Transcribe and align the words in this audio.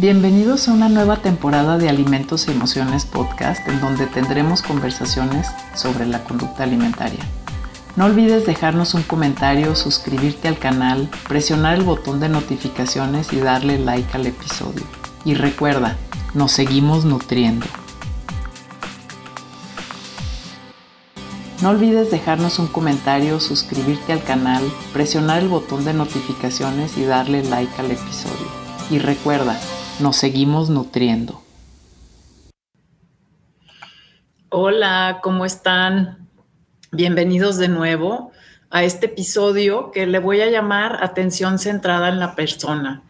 Bienvenidos 0.00 0.66
a 0.66 0.72
una 0.72 0.88
nueva 0.88 1.18
temporada 1.18 1.76
de 1.76 1.90
Alimentos 1.90 2.48
y 2.48 2.52
Emociones 2.52 3.04
Podcast 3.04 3.68
en 3.68 3.82
donde 3.82 4.06
tendremos 4.06 4.62
conversaciones 4.62 5.46
sobre 5.74 6.06
la 6.06 6.24
conducta 6.24 6.62
alimentaria. 6.62 7.20
No 7.96 8.06
olvides 8.06 8.46
dejarnos 8.46 8.94
un 8.94 9.02
comentario, 9.02 9.76
suscribirte 9.76 10.48
al 10.48 10.58
canal, 10.58 11.10
presionar 11.28 11.74
el 11.74 11.84
botón 11.84 12.18
de 12.18 12.30
notificaciones 12.30 13.30
y 13.34 13.40
darle 13.40 13.78
like 13.78 14.10
al 14.16 14.24
episodio. 14.26 14.84
Y 15.26 15.34
recuerda, 15.34 15.98
nos 16.32 16.52
seguimos 16.52 17.04
nutriendo. 17.04 17.66
No 21.60 21.68
olvides 21.68 22.10
dejarnos 22.10 22.58
un 22.58 22.68
comentario, 22.68 23.38
suscribirte 23.38 24.14
al 24.14 24.24
canal, 24.24 24.62
presionar 24.94 25.42
el 25.42 25.48
botón 25.48 25.84
de 25.84 25.92
notificaciones 25.92 26.96
y 26.96 27.04
darle 27.04 27.44
like 27.44 27.78
al 27.78 27.90
episodio. 27.90 28.48
Y 28.88 28.98
recuerda, 28.98 29.60
nos 30.00 30.16
seguimos 30.16 30.70
nutriendo. 30.70 31.42
Hola, 34.48 35.20
¿cómo 35.22 35.44
están? 35.44 36.28
Bienvenidos 36.90 37.56
de 37.58 37.68
nuevo 37.68 38.32
a 38.70 38.82
este 38.84 39.06
episodio 39.06 39.90
que 39.90 40.06
le 40.06 40.18
voy 40.18 40.40
a 40.40 40.50
llamar 40.50 41.04
Atención 41.04 41.58
centrada 41.58 42.08
en 42.08 42.18
la 42.18 42.34
persona. 42.34 43.02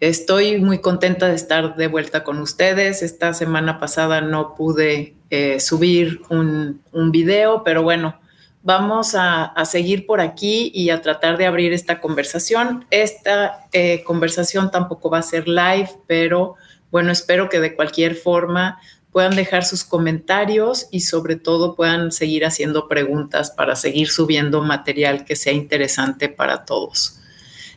Estoy 0.00 0.60
muy 0.60 0.80
contenta 0.80 1.28
de 1.28 1.34
estar 1.34 1.76
de 1.76 1.86
vuelta 1.86 2.24
con 2.24 2.38
ustedes. 2.38 3.02
Esta 3.02 3.34
semana 3.34 3.78
pasada 3.78 4.20
no 4.20 4.54
pude 4.54 5.14
eh, 5.30 5.60
subir 5.60 6.22
un, 6.28 6.80
un, 6.92 7.12
video, 7.12 7.62
pero 7.64 7.82
bueno, 7.82 8.18
vamos 8.62 9.14
a, 9.14 9.52
seguir 9.64 10.06
por 10.06 10.20
aquí 10.20 10.70
y 10.74 10.90
a 10.90 11.02
tratar 11.02 11.36
de 11.36 11.46
abrir 11.46 11.72
esta 11.72 12.00
conversación. 12.00 12.86
Esta 12.90 13.66
eh, 13.72 14.02
conversación 14.04 14.70
tampoco 14.70 15.10
va 15.10 15.18
a 15.18 15.22
ser 15.22 15.48
live, 15.48 15.90
pero 16.06 16.54
bueno, 16.90 17.10
espero 17.10 17.48
que 17.48 17.60
de 17.60 17.74
cualquier 17.74 18.14
forma 18.14 18.80
puedan 19.10 19.36
dejar 19.36 19.64
sus 19.64 19.84
comentarios 19.84 20.88
y 20.90 21.00
sobre 21.00 21.36
todo 21.36 21.74
puedan 21.74 22.12
seguir 22.12 22.46
haciendo 22.46 22.88
preguntas 22.88 23.50
para 23.50 23.76
seguir 23.76 24.08
subiendo 24.08 24.62
material 24.62 25.24
que 25.24 25.36
sea 25.36 25.52
interesante 25.52 26.28
para 26.28 26.64
todos. 26.64 27.18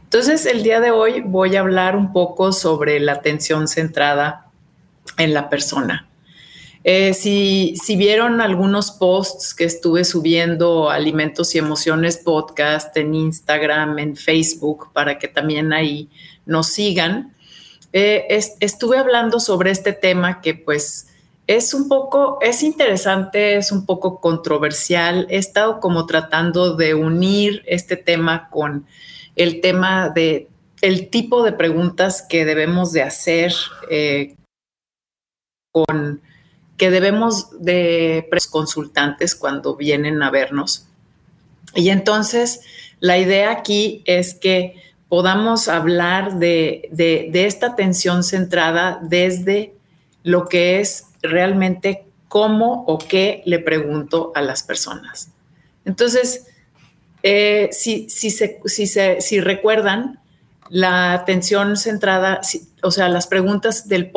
Entonces, 0.04 0.46
el 0.46 0.64
día 0.64 0.80
de 0.80 0.92
hoy 0.92 1.22
voy 1.26 1.56
a 1.56 1.60
hablar 1.60 1.98
un 1.98 2.14
poco 2.14 2.54
sobre 2.54 3.00
la 3.02 3.14
atención 3.14 3.68
centrada 3.68 4.46
en 5.18 5.34
la 5.34 5.50
persona. 5.50 6.08
Eh, 6.88 7.16
si, 7.16 7.96
vieron 7.98 8.42
algunos 8.42 8.92
posts 8.92 9.56
que 9.56 9.64
estuve 9.64 10.06
subiendo 10.06 10.92
Alimentos 10.92 11.56
y 11.56 11.58
Emociones 11.58 12.18
Podcast 12.18 12.96
en 12.96 13.16
Instagram, 13.16 13.98
en 13.98 14.16
Facebook, 14.16 14.94
para 14.94 15.18
que 15.18 15.28
también 15.28 15.74
ahí 15.74 16.12
nos 16.46 16.68
sigan, 16.68 17.34
eh, 17.92 18.28
estuve 18.60 19.00
hablando 19.00 19.40
sobre 19.40 19.72
este 19.72 19.94
tema 19.94 20.42
que 20.42 20.54
pues 20.54 21.08
es 21.48 21.74
un 21.74 21.90
poco, 21.90 22.38
es 22.42 22.62
interesante, 22.62 23.56
es 23.56 23.72
un 23.72 23.88
poco 23.88 24.22
controversial. 24.22 25.26
He 25.32 25.38
estado 25.38 25.80
como 25.80 26.06
tratando 26.06 26.76
de 26.76 26.94
unir 26.94 27.64
este 27.66 27.98
tema 27.98 28.48
con 28.52 28.86
el 29.36 29.60
tema 29.60 30.10
de 30.10 30.50
el 30.82 31.10
tipo 31.10 31.42
de 31.42 31.52
preguntas 31.52 32.22
que 32.22 32.46
debemos 32.46 32.92
de 32.92 33.02
hacer 33.02 33.56
eh, 33.90 34.36
con 35.72 36.22
que 36.78 36.92
debemos 36.92 37.50
de 37.64 38.28
consultantes 38.52 39.36
cuando 39.36 39.76
vienen 39.76 40.22
a 40.22 40.32
vernos. 40.32 40.88
Y 41.74 41.90
entonces 41.90 42.62
la 43.00 43.18
idea 43.18 43.52
aquí 43.52 44.02
es 44.06 44.34
que 44.34 44.82
podamos 45.10 45.68
hablar 45.68 46.40
de, 46.40 46.90
esta 47.34 47.68
atención 47.68 48.24
centrada 48.24 49.00
desde 49.02 49.74
lo 50.24 50.48
que 50.48 50.80
es 50.80 51.06
realmente 51.22 52.06
cómo 52.28 52.84
o 52.88 52.98
qué 52.98 53.44
le 53.46 53.60
pregunto 53.60 54.32
a 54.36 54.42
las 54.42 54.64
personas. 54.64 55.30
Entonces, 55.86 56.48
eh, 57.24 57.70
si, 57.72 58.10
si, 58.10 58.32
si, 58.32 59.40
recuerdan, 59.40 60.20
la 60.70 61.14
atención 61.14 61.78
centrada, 61.78 62.42
o 62.82 62.92
sea, 62.92 63.08
las 63.08 63.28
preguntas 63.28 63.88
del 63.88 64.10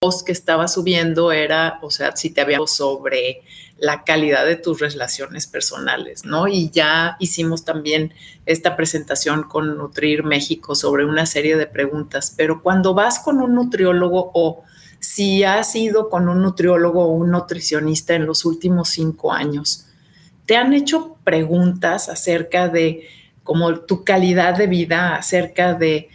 post 0.00 0.24
que 0.24 0.32
estaba 0.32 0.66
subiendo 0.66 1.30
era, 1.30 1.78
o 1.82 1.90
sea, 1.90 2.16
si 2.16 2.30
te 2.30 2.40
había 2.40 2.58
sobre 2.64 3.42
la 3.76 4.02
calidad 4.02 4.46
de 4.46 4.56
tus 4.56 4.80
relaciones 4.80 5.46
personales, 5.46 6.24
¿no? 6.24 6.48
Y 6.48 6.70
ya 6.70 7.18
hicimos 7.20 7.66
también 7.66 8.14
esta 8.46 8.76
presentación 8.76 9.42
con 9.42 9.76
Nutrir 9.76 10.24
México 10.24 10.74
sobre 10.74 11.04
una 11.04 11.26
serie 11.26 11.54
de 11.58 11.66
preguntas, 11.66 12.32
pero 12.34 12.62
cuando 12.62 12.94
vas 12.94 13.18
con 13.18 13.42
un 13.42 13.54
nutriólogo 13.54 14.30
o 14.32 14.64
si 15.00 15.44
has 15.44 15.76
ido 15.76 16.08
con 16.08 16.30
un 16.30 16.40
nutriólogo 16.40 17.04
o 17.04 17.12
un 17.12 17.30
nutricionista 17.30 18.14
en 18.14 18.24
los 18.24 18.46
últimos 18.46 18.88
cinco 18.88 19.34
años, 19.34 19.86
te 20.46 20.56
han 20.56 20.72
hecho 20.72 21.18
preguntas 21.24 22.08
acerca 22.08 22.68
de 22.68 23.06
como 23.44 23.80
tu 23.80 24.02
calidad 24.02 24.56
de 24.56 24.66
vida, 24.66 25.16
acerca 25.16 25.74
de, 25.74 26.08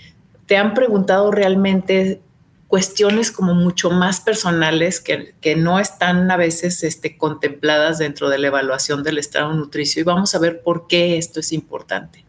te 0.48 0.58
han 0.58 0.74
preguntado 0.74 1.30
realmente 1.30 2.24
cuestiones 2.68 3.32
como 3.32 3.54
mucho 3.54 3.92
más 3.92 4.22
personales 4.22 5.00
que, 5.00 5.56
no 5.56 5.80
están 5.80 6.30
a 6.32 6.38
veces 6.38 6.84
este, 6.84 7.18
contempladas 7.18 8.00
dentro 8.00 8.30
de 8.30 8.40
la 8.40 8.48
evaluación 8.48 9.04
del 9.04 9.18
estado 9.18 9.54
nutricio 9.54 10.02
y 10.02 10.04
vamos 10.04 10.34
a 10.36 10.40
ver 10.40 10.62
por 10.62 10.88
qué 10.88 11.18
esto 11.18 11.40
es 11.40 11.52
importante. 11.52 12.26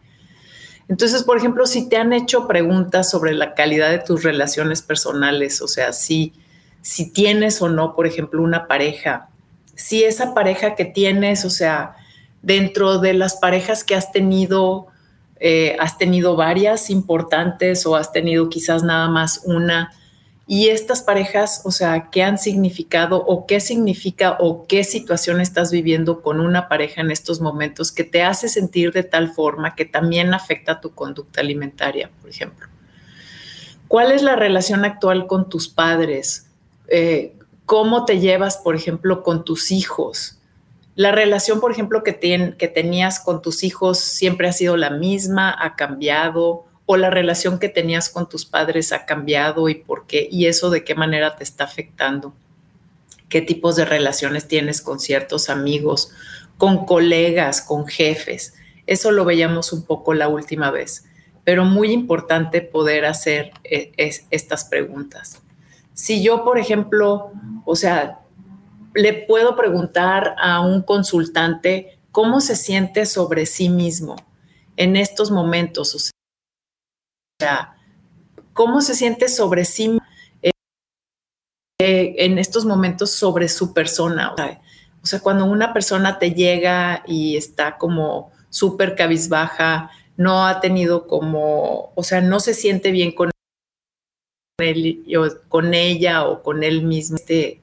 Entonces, 0.89 1.23
por 1.23 1.37
ejemplo, 1.37 1.65
si 1.65 1.89
te 1.89 1.97
han 1.97 2.13
hecho 2.13 2.47
preguntas 2.47 3.09
sobre 3.09 3.33
la 3.33 3.55
calidad 3.55 3.89
de 3.89 3.99
tus 3.99 4.23
relaciones 4.23 4.81
personales, 4.81 5.61
o 5.61 5.67
sea, 5.67 5.91
si, 5.91 6.33
si 6.81 7.11
tienes 7.11 7.61
o 7.61 7.67
no, 7.67 7.93
por 7.93 8.07
ejemplo, 8.07 8.41
una 8.41 8.67
pareja, 8.67 9.29
si 9.75 10.03
esa 10.03 10.33
pareja 10.33 10.75
que 10.75 10.85
tienes, 10.85 11.43
o 11.43 11.49
sea, 11.49 11.95
dentro 12.41 12.99
de 12.99 13.13
las 13.13 13.35
parejas 13.35 13.83
que 13.83 13.95
has 13.95 14.11
tenido, 14.11 14.87
eh, 15.39 15.75
has 15.79 15.97
tenido 15.97 16.37
varias 16.37 16.89
importantes 16.89 17.85
o 17.85 17.95
has 17.95 18.13
tenido 18.13 18.47
quizás 18.47 18.83
nada 18.83 19.09
más 19.09 19.41
una, 19.43 19.91
y 20.49 20.69
estas 20.69 21.01
parejas, 21.01 21.61
o 21.65 21.71
sea, 21.71 22.09
¿qué 22.09 22.23
han 22.23 22.37
significado 22.37 23.17
o 23.17 23.45
qué 23.45 23.59
significa 23.59 24.37
o 24.39 24.65
qué 24.65 24.85
situación 24.85 25.41
estás 25.41 25.71
viviendo 25.71 26.21
con 26.21 26.39
una 26.39 26.69
pareja 26.69 27.01
en 27.01 27.11
estos 27.11 27.41
momentos 27.41 27.91
que 27.91 28.05
te 28.05 28.23
hace 28.23 28.47
sentir 28.47 28.93
de 28.93 29.03
tal 29.03 29.33
forma 29.33 29.75
que 29.75 29.83
también 29.83 30.33
afecta 30.33 30.79
tu 30.79 30.91
conducta 30.95 31.41
alimentaria, 31.41 32.09
por 32.21 32.29
ejemplo? 32.29 32.67
¿Cuál 33.89 34.13
es 34.13 34.21
la 34.21 34.37
relación 34.37 34.85
actual 34.85 35.27
con 35.27 35.49
tus 35.49 35.67
padres? 35.67 36.47
Eh, 36.87 37.35
¿Cómo 37.65 38.05
te 38.05 38.21
llevas, 38.21 38.55
por 38.55 38.73
ejemplo, 38.77 39.23
con 39.23 39.43
tus 39.43 39.71
hijos? 39.71 40.39
La 40.95 41.11
relación, 41.11 41.59
por 41.59 41.73
ejemplo, 41.73 42.03
que, 42.03 42.55
que 42.57 42.67
tenías 42.69 43.19
con 43.19 43.41
tus 43.41 43.65
hijos 43.65 43.99
siempre 43.99 44.47
ha 44.47 44.53
sido 44.53 44.77
la 44.77 44.91
misma, 44.91 45.53
ha 45.59 45.75
cambiado 45.75 46.66
o 46.89 46.95
la 46.95 47.09
relación 47.09 47.59
que 47.59 47.67
tenías 47.67 48.09
con 48.09 48.29
tus 48.29 48.45
padres 48.45 48.93
ha 48.93 49.05
cambiado 49.05 49.67
y 49.67 49.75
por 49.75 50.07
qué, 50.07 50.27
y 50.31 50.47
eso 50.47 50.69
de 50.69 50.85
qué 50.85 50.95
manera 50.95 51.35
te 51.35 51.43
está 51.43 51.65
afectando, 51.65 52.33
qué 53.27 53.41
tipos 53.41 53.75
de 53.75 53.83
relaciones 53.83 54.47
tienes 54.47 54.81
con 54.81 55.01
ciertos 55.01 55.49
amigos, 55.49 56.11
con 56.57 56.85
colegas, 56.85 57.61
con 57.61 57.87
jefes. 57.87 58.53
Eso 58.87 59.11
lo 59.11 59.25
veíamos 59.25 59.73
un 59.73 59.83
poco 59.83 60.13
la 60.13 60.29
última 60.29 60.71
vez, 60.71 61.03
pero 61.43 61.65
muy 61.65 61.91
importante 61.91 62.61
poder 62.61 63.05
hacer 63.05 63.51
eh, 63.65 63.91
estas 64.31 64.63
preguntas. 64.63 65.41
Si 65.93 66.23
yo, 66.23 66.45
por 66.45 66.57
ejemplo, 66.57 67.33
o 67.65 67.75
sea, 67.75 68.19
le 68.93 69.11
puedo 69.11 69.57
preguntar 69.57 70.35
a 70.39 70.61
un 70.61 70.83
consultante 70.83 71.99
cómo 72.13 72.39
se 72.39 72.55
siente 72.55 73.05
sobre 73.05 73.45
sí 73.45 73.67
mismo 73.67 74.15
en 74.77 74.95
estos 74.95 75.31
momentos, 75.31 75.93
o 75.93 75.99
sea, 75.99 76.11
cómo 78.53 78.81
se 78.81 78.95
siente 78.95 79.29
sobre 79.29 79.65
sí 79.65 79.99
eh, 81.79 82.15
en 82.17 82.39
estos 82.39 82.65
momentos 82.65 83.11
sobre 83.11 83.49
su 83.49 83.73
persona. 83.73 84.33
O 85.03 85.05
sea, 85.05 85.19
cuando 85.19 85.45
una 85.45 85.73
persona 85.73 86.17
te 86.19 86.31
llega 86.31 87.03
y 87.05 87.37
está 87.37 87.77
como 87.77 88.31
súper 88.49 88.95
cabizbaja, 88.95 89.91
no 90.17 90.47
ha 90.47 90.59
tenido 90.59 91.05
como, 91.05 91.91
o 91.93 92.03
sea, 92.03 92.21
no 92.21 92.39
se 92.39 92.55
siente 92.55 92.91
bien 92.91 93.11
con 93.11 93.29
él, 94.59 95.05
con 95.47 95.75
ella 95.75 96.25
o 96.25 96.41
con 96.41 96.63
él 96.63 96.81
mismo. 96.81 97.17
Este, 97.17 97.61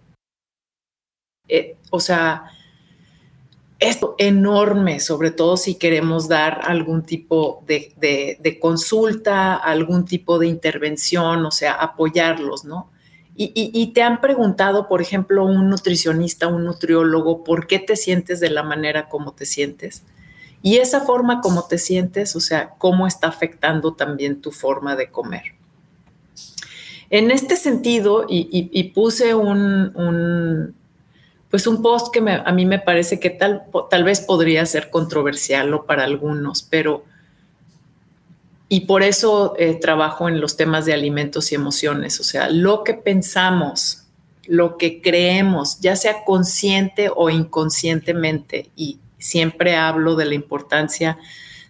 eh, 1.48 1.76
o 1.90 1.98
sea, 1.98 2.50
esto 3.88 4.14
enorme, 4.18 5.00
sobre 5.00 5.30
todo 5.30 5.56
si 5.56 5.76
queremos 5.76 6.28
dar 6.28 6.60
algún 6.64 7.04
tipo 7.04 7.62
de, 7.66 8.58
consulta, 8.60 9.54
algún 9.54 10.04
tipo 10.04 10.38
de 10.38 10.48
intervención, 10.48 11.44
o 11.46 11.50
sea, 11.50 11.72
apoyarlos, 11.72 12.64
¿no? 12.64 12.90
Y, 13.36 13.92
te 13.94 14.02
han 14.02 14.20
preguntado, 14.20 14.86
por 14.86 15.02
ejemplo, 15.02 15.44
un 15.44 15.68
nutricionista, 15.68 16.46
un 16.46 16.64
nutriólogo, 16.64 17.42
¿por 17.42 17.66
qué 17.66 17.80
te 17.80 17.96
sientes 17.96 18.38
de 18.38 18.50
la 18.50 18.62
manera 18.62 19.08
como 19.08 19.32
te 19.32 19.44
sientes? 19.44 20.04
Y 20.62 20.76
esa 20.76 21.00
forma 21.00 21.40
como 21.40 21.66
te 21.66 21.78
sientes, 21.78 22.36
o 22.36 22.40
sea, 22.40 22.74
cómo 22.78 23.08
está 23.08 23.26
afectando 23.26 23.94
también 23.94 24.40
tu 24.40 24.52
forma 24.52 24.94
de 24.94 25.10
comer. 25.10 25.54
En 27.10 27.30
este 27.30 27.56
sentido, 27.56 28.24
y, 28.28 28.92
puse 28.94 29.34
un, 29.34 30.74
pues 31.54 31.68
un 31.68 31.82
post 31.82 32.12
que 32.12 32.18
a 32.18 32.50
mí 32.50 32.66
me 32.66 32.80
parece 32.80 33.20
que 33.20 33.30
tal, 33.30 33.62
tal 33.88 34.02
vez 34.02 34.20
podría 34.20 34.66
ser 34.66 34.90
controversial 34.90 35.72
o 35.72 35.86
para 35.86 36.02
algunos, 36.02 36.64
pero 36.64 37.04
y 38.68 38.86
por 38.86 39.04
eso 39.04 39.54
eh, 39.56 39.78
trabajo 39.80 40.28
en 40.28 40.40
los 40.40 40.56
temas 40.56 40.84
de 40.84 40.94
alimentos 40.94 41.52
y 41.52 41.54
emociones, 41.54 42.18
o 42.18 42.24
sea, 42.24 42.50
lo 42.50 42.82
que 42.82 42.94
pensamos, 42.94 44.02
lo 44.48 44.78
que 44.78 45.00
creemos, 45.00 45.78
ya 45.78 45.94
sea 45.94 46.24
consciente 46.24 47.08
o 47.14 47.30
inconscientemente, 47.30 48.72
y 48.74 48.98
siempre 49.18 49.76
hablo 49.76 50.16
de 50.16 50.24
la 50.24 50.34
importancia 50.34 51.18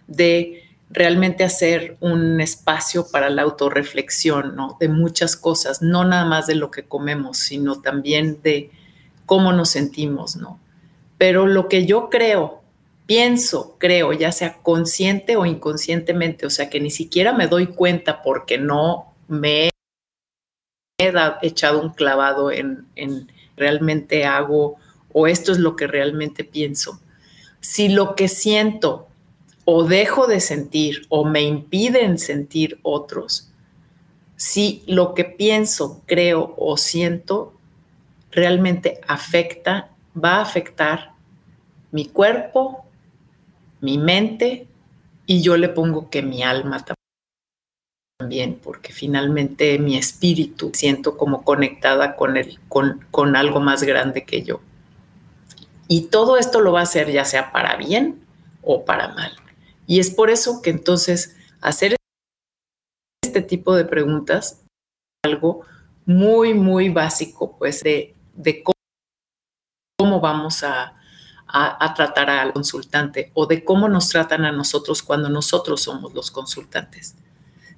de 0.07 0.63
realmente 0.89 1.43
hacer 1.43 1.95
un 1.99 2.41
espacio 2.41 3.05
para 3.11 3.29
la 3.29 3.43
autorreflexión, 3.43 4.55
¿no? 4.55 4.77
De 4.79 4.89
muchas 4.89 5.35
cosas, 5.35 5.83
no 5.83 6.05
nada 6.05 6.25
más 6.25 6.47
de 6.47 6.55
lo 6.55 6.71
que 6.71 6.87
comemos, 6.87 7.37
sino 7.37 7.81
también 7.81 8.39
de 8.41 8.71
cómo 9.25 9.53
nos 9.53 9.69
sentimos, 9.69 10.35
¿no? 10.35 10.59
Pero 11.17 11.47
lo 11.47 11.67
que 11.67 11.85
yo 11.85 12.09
creo, 12.09 12.61
pienso, 13.05 13.75
creo, 13.79 14.13
ya 14.13 14.31
sea 14.31 14.57
consciente 14.61 15.37
o 15.37 15.45
inconscientemente, 15.45 16.45
o 16.45 16.49
sea, 16.49 16.69
que 16.69 16.79
ni 16.79 16.91
siquiera 16.91 17.33
me 17.33 17.47
doy 17.47 17.67
cuenta 17.67 18.21
porque 18.21 18.57
no 18.57 19.13
me 19.27 19.67
he 19.67 19.71
echado 21.41 21.81
un 21.81 21.89
clavado 21.89 22.51
en, 22.51 22.85
en 22.95 23.31
realmente 23.57 24.25
hago 24.25 24.77
o 25.11 25.27
esto 25.27 25.51
es 25.51 25.59
lo 25.59 25.75
que 25.75 25.87
realmente 25.87 26.43
pienso. 26.43 26.99
Si 27.61 27.89
lo 27.89 28.15
que 28.15 28.27
siento 28.27 29.07
o 29.63 29.83
dejo 29.83 30.27
de 30.27 30.39
sentir 30.39 31.05
o 31.09 31.25
me 31.25 31.41
impiden 31.41 32.19
sentir 32.19 32.79
otros, 32.83 33.49
si 34.35 34.83
lo 34.85 35.13
que 35.13 35.23
pienso, 35.23 36.01
creo 36.05 36.53
o 36.57 36.77
siento 36.77 37.53
realmente 38.35 38.99
afecta, 39.07 39.89
va 40.21 40.35
a 40.35 40.41
afectar 40.41 41.13
mi 41.91 42.05
cuerpo, 42.07 42.85
mi 43.79 43.97
mente 43.97 44.67
y 45.25 45.41
yo 45.41 45.55
le 45.57 45.69
pongo 45.69 46.09
que 46.09 46.21
mi 46.21 46.43
alma 46.43 46.85
también, 48.19 48.59
porque 48.61 48.91
finalmente 48.91 49.79
mi 49.79 49.97
espíritu 49.97 50.71
siento 50.73 51.17
como 51.17 51.43
conectada 51.43 52.15
con, 52.17 52.35
el, 52.35 52.59
con, 52.67 53.05
con 53.09 53.35
algo 53.35 53.61
más 53.61 53.83
grande 53.83 54.25
que 54.25 54.43
yo. 54.43 54.59
Y 55.87 56.07
todo 56.07 56.37
esto 56.37 56.59
lo 56.59 56.73
va 56.73 56.81
a 56.81 56.83
hacer 56.83 57.11
ya 57.11 57.23
sea 57.25 57.51
para 57.51 57.77
bien 57.77 58.19
o 58.61 58.83
para 58.83 59.09
mal. 59.09 59.31
Y 59.87 59.99
es 59.99 60.09
por 60.09 60.29
eso 60.29 60.61
que 60.61 60.71
entonces 60.71 61.35
hacer 61.61 61.95
este 63.23 63.41
tipo 63.41 63.75
de 63.75 63.85
preguntas 63.85 64.63
es 65.23 65.31
algo 65.31 65.61
muy, 66.05 66.53
muy 66.53 66.89
básico, 66.89 67.55
pues, 67.57 67.81
de, 67.81 68.14
cómo, 69.97 70.19
vamos 70.19 70.63
a, 70.63 70.93
a, 71.47 71.93
tratar 71.93 72.29
al 72.29 72.53
consultante 72.53 73.31
o 73.33 73.45
de 73.45 73.63
cómo 73.63 73.87
nos 73.87 74.09
tratan 74.09 74.45
a 74.45 74.51
nosotros 74.51 75.01
cuando 75.03 75.29
nosotros 75.29 75.81
somos 75.83 76.13
los 76.13 76.31
consultantes. 76.31 77.15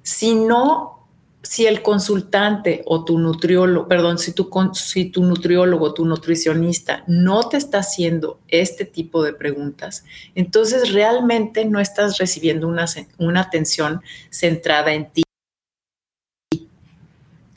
Si 0.02 0.34
no 0.34 0.98
si 1.42 1.66
el 1.66 1.82
consultante 1.82 2.82
o 2.86 3.04
tu 3.04 3.18
nutriólogo, 3.18 3.88
perdón, 3.88 4.18
si 4.18 4.32
tu, 4.32 4.50
si 4.74 5.06
tu 5.06 5.24
nutriólogo, 5.24 5.94
tu 5.94 6.04
nutricionista 6.04 7.04
no 7.06 7.48
te 7.48 7.56
está 7.56 7.78
haciendo 7.78 8.40
este 8.48 8.84
tipo 8.84 9.22
de 9.22 9.32
preguntas, 9.32 10.04
entonces 10.34 10.92
realmente 10.92 11.64
no 11.64 11.80
estás 11.80 12.18
recibiendo 12.18 12.66
una, 12.66 12.86
una 13.18 13.40
atención 13.40 14.02
centrada 14.30 14.92
en 14.92 15.10
ti. 15.10 15.22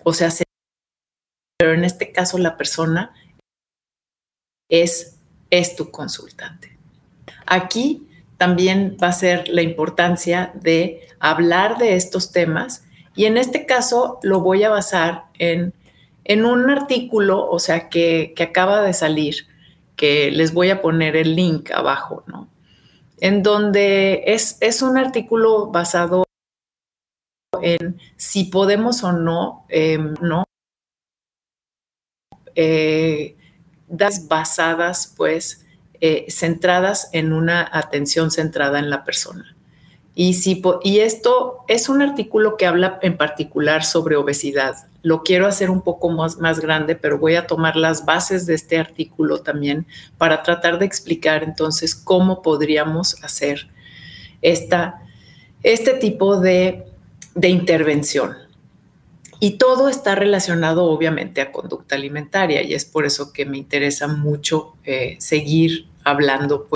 O 0.03 0.13
sea, 0.13 0.31
pero 1.61 1.73
en 1.73 1.85
este 1.85 2.11
caso 2.11 2.39
la 2.39 2.57
persona 2.57 3.13
es, 4.67 5.19
es 5.51 5.75
tu 5.75 5.91
consultante. 5.91 6.75
Aquí 7.45 8.07
también 8.37 8.97
va 8.99 9.09
a 9.09 9.13
ser 9.13 9.47
la 9.47 9.61
importancia 9.61 10.53
de 10.55 11.07
hablar 11.19 11.77
de 11.77 11.97
estos 11.97 12.31
temas 12.31 12.83
y 13.15 13.25
en 13.25 13.37
este 13.37 13.67
caso 13.67 14.17
lo 14.23 14.39
voy 14.39 14.63
a 14.63 14.71
basar 14.71 15.25
en, 15.37 15.75
en 16.23 16.45
un 16.45 16.67
artículo, 16.67 17.47
o 17.47 17.59
sea, 17.59 17.89
que, 17.89 18.33
que, 18.35 18.41
acaba 18.41 18.81
de 18.81 18.93
salir, 18.93 19.45
que 19.95 20.31
les 20.31 20.55
voy 20.55 20.71
a 20.71 20.81
poner 20.81 21.15
el 21.15 21.35
link 21.35 21.69
abajo, 21.69 22.23
¿no? 22.25 22.49
En 23.19 23.43
donde 23.43 24.23
es, 24.25 24.57
es 24.61 24.81
un 24.81 24.97
artículo 24.97 25.67
basado 25.67 26.23
en 27.61 28.01
si 28.17 28.45
podemos 28.45 29.03
o 29.03 29.11
no, 29.11 29.67
em, 29.69 30.15
no, 30.21 30.43
eh, 32.55 33.35
basadas, 34.27 35.13
pues, 35.15 35.65
eh, 35.99 36.25
centradas 36.29 37.09
en 37.13 37.31
una 37.31 37.69
atención 37.71 38.31
centrada 38.31 38.79
en 38.79 38.89
la 38.89 39.03
persona. 39.03 39.55
Y, 40.13 40.33
si, 40.33 40.61
y 40.83 40.99
esto 40.99 41.59
es 41.67 41.87
un 41.89 42.01
artículo 42.01 42.57
que 42.57 42.65
habla 42.65 42.99
en 43.01 43.17
particular 43.17 43.85
sobre 43.85 44.17
obesidad. 44.17 44.75
Lo 45.03 45.23
quiero 45.23 45.47
hacer 45.47 45.69
un 45.69 45.81
poco 45.81 46.09
más, 46.09 46.37
más 46.37 46.59
grande, 46.59 46.95
pero 46.95 47.17
voy 47.17 47.35
a 47.35 47.47
tomar 47.47 47.75
las 47.75 48.05
bases 48.05 48.45
de 48.45 48.55
este 48.55 48.77
artículo 48.77 49.41
también 49.41 49.85
para 50.17 50.43
tratar 50.43 50.79
de 50.79 50.85
explicar 50.85 51.43
entonces 51.43 51.95
cómo 51.95 52.41
podríamos 52.41 53.23
hacer 53.23 53.69
esta, 54.41 55.01
este 55.63 55.93
tipo 55.93 56.39
de, 56.39 56.85
de 57.35 57.49
intervención. 57.49 58.35
Y 59.43 59.57
todo 59.57 59.89
está 59.89 60.13
relacionado 60.13 60.83
obviamente 60.83 61.41
a 61.41 61.51
conducta 61.51 61.95
alimentaria 61.95 62.61
y 62.61 62.75
es 62.75 62.85
por 62.85 63.07
eso 63.07 63.33
que 63.33 63.47
me 63.47 63.57
interesa 63.57 64.07
mucho 64.07 64.75
eh, 64.83 65.15
seguir 65.19 65.87
hablando 66.03 66.67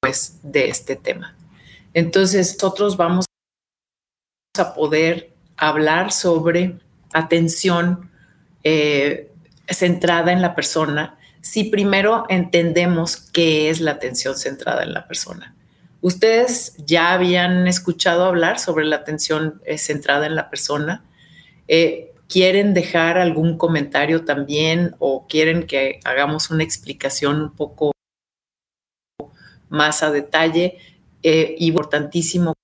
pues, 0.00 0.38
de 0.44 0.68
este 0.68 0.94
tema. 0.94 1.34
Entonces, 1.94 2.54
nosotros 2.54 2.96
vamos 2.96 3.26
a 4.56 4.72
poder 4.72 5.32
hablar 5.56 6.12
sobre 6.12 6.78
atención 7.12 8.08
eh, 8.62 9.28
centrada 9.66 10.30
en 10.30 10.42
la 10.42 10.54
persona 10.54 11.18
si 11.40 11.64
primero 11.64 12.24
entendemos 12.28 13.16
qué 13.16 13.68
es 13.68 13.80
la 13.80 13.90
atención 13.90 14.36
centrada 14.36 14.84
en 14.84 14.94
la 14.94 15.08
persona. 15.08 15.56
¿Ustedes 16.02 16.76
ya 16.78 17.12
habían 17.12 17.66
escuchado 17.66 18.26
hablar 18.26 18.60
sobre 18.60 18.84
la 18.84 18.94
atención 18.94 19.60
eh, 19.64 19.76
centrada 19.76 20.26
en 20.26 20.36
la 20.36 20.48
persona? 20.48 21.02
Eh, 21.68 22.08
¿Quieren 22.28 22.72
dejar 22.72 23.18
algún 23.18 23.58
comentario 23.58 24.24
también 24.24 24.94
o 24.98 25.26
quieren 25.26 25.66
que 25.66 26.00
hagamos 26.04 26.50
una 26.50 26.64
explicación 26.64 27.42
un 27.42 27.54
poco 27.54 27.92
más 29.68 30.02
a 30.02 30.10
detalle? 30.10 30.78
eh, 31.22 31.54
importantísimo 31.58 32.54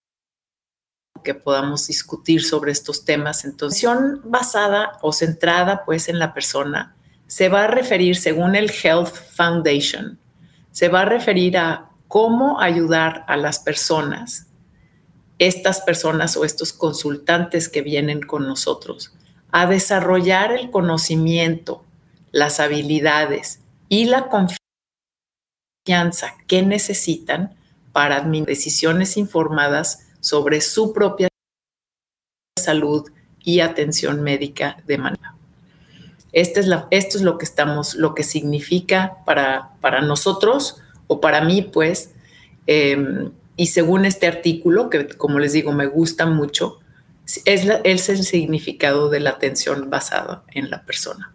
que 1.22 1.34
podamos 1.34 1.86
discutir 1.86 2.42
sobre 2.44 2.72
estos 2.72 3.04
temas. 3.04 3.44
Entonces, 3.44 3.88
basada 4.24 4.98
o 5.02 5.12
centrada 5.12 5.84
pues 5.84 6.08
en 6.08 6.18
la 6.18 6.34
persona 6.34 6.96
se 7.26 7.48
va 7.48 7.64
a 7.64 7.66
referir, 7.66 8.16
según 8.16 8.56
el 8.56 8.70
Health 8.70 9.14
Foundation, 9.34 10.18
se 10.70 10.88
va 10.88 11.02
a 11.02 11.04
referir 11.04 11.58
a 11.58 11.90
cómo 12.08 12.58
ayudar 12.60 13.24
a 13.28 13.36
las 13.36 13.58
personas, 13.58 14.46
estas 15.38 15.80
personas 15.80 16.36
o 16.36 16.44
estos 16.44 16.72
consultantes 16.72 17.68
que 17.68 17.82
vienen 17.82 18.20
con 18.20 18.46
nosotros, 18.46 19.12
a 19.50 19.66
desarrollar 19.66 20.52
el 20.52 20.70
conocimiento, 20.70 21.84
las 22.32 22.60
habilidades 22.60 23.60
y 23.88 24.06
la 24.06 24.28
confianza 24.28 24.58
que 26.46 26.62
necesitan 26.62 27.56
para 27.92 28.20
decisiones 28.20 29.16
informadas 29.16 30.06
sobre 30.20 30.60
su 30.60 30.92
propia 30.92 31.28
salud 32.58 33.10
y 33.42 33.60
atención 33.60 34.22
médica 34.22 34.76
de 34.86 34.98
manera. 34.98 35.34
Este 36.32 36.60
es 36.60 36.66
la, 36.66 36.86
esto 36.90 37.16
es 37.16 37.22
lo 37.22 37.38
que 37.38 37.46
estamos, 37.46 37.94
lo 37.94 38.14
que 38.14 38.22
significa 38.22 39.18
para, 39.24 39.70
para 39.80 40.02
nosotros 40.02 40.76
o 41.06 41.20
para 41.20 41.40
mí, 41.40 41.62
pues, 41.62 42.12
em, 42.66 43.32
y 43.58 43.66
según 43.66 44.04
este 44.04 44.28
artículo, 44.28 44.88
que 44.88 45.08
como 45.08 45.40
les 45.40 45.52
digo, 45.52 45.72
me 45.72 45.86
gusta 45.86 46.26
mucho, 46.26 46.78
es, 47.44 47.68
es 47.82 48.08
el 48.08 48.22
significado 48.22 49.10
de 49.10 49.18
la 49.18 49.30
atención 49.30 49.90
basada 49.90 50.44
en 50.52 50.70
la 50.70 50.84
persona. 50.84 51.34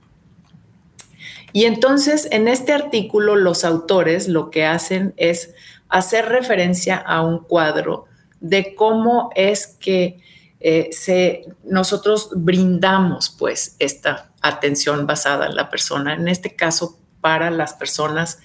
Y 1.52 1.66
entonces, 1.66 2.30
en 2.32 2.48
este 2.48 2.72
artículo, 2.72 3.36
los 3.36 3.66
autores 3.66 4.30
lo 4.30 4.52
que 4.52 4.66
hacen 4.66 5.14
es 5.18 5.54
hacer 5.90 6.30
referencia 6.30 6.96
a 6.96 7.22
un 7.22 7.40
cuadro 7.40 8.06
de 8.40 8.74
cómo 8.74 9.30
es 9.36 9.68
que 9.68 10.22
eh, 10.62 10.92
se, 10.94 11.42
nosotros 11.66 12.30
brindamos 12.34 13.36
pues 13.38 13.76
esta 13.80 14.32
atención 14.42 15.06
basada 15.06 15.48
en 15.48 15.56
la 15.56 15.70
persona, 15.70 16.14
en 16.14 16.30
este 16.30 16.56
caso 16.56 16.98
para 17.20 17.52
las 17.52 17.74
personas 17.74 18.40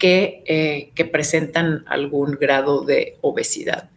que, 0.00 0.42
eh, 0.46 0.90
que 0.96 1.04
presentan 1.04 1.84
algún 1.86 2.32
grado 2.32 2.84
de 2.84 3.18
obesidad. 3.20 3.90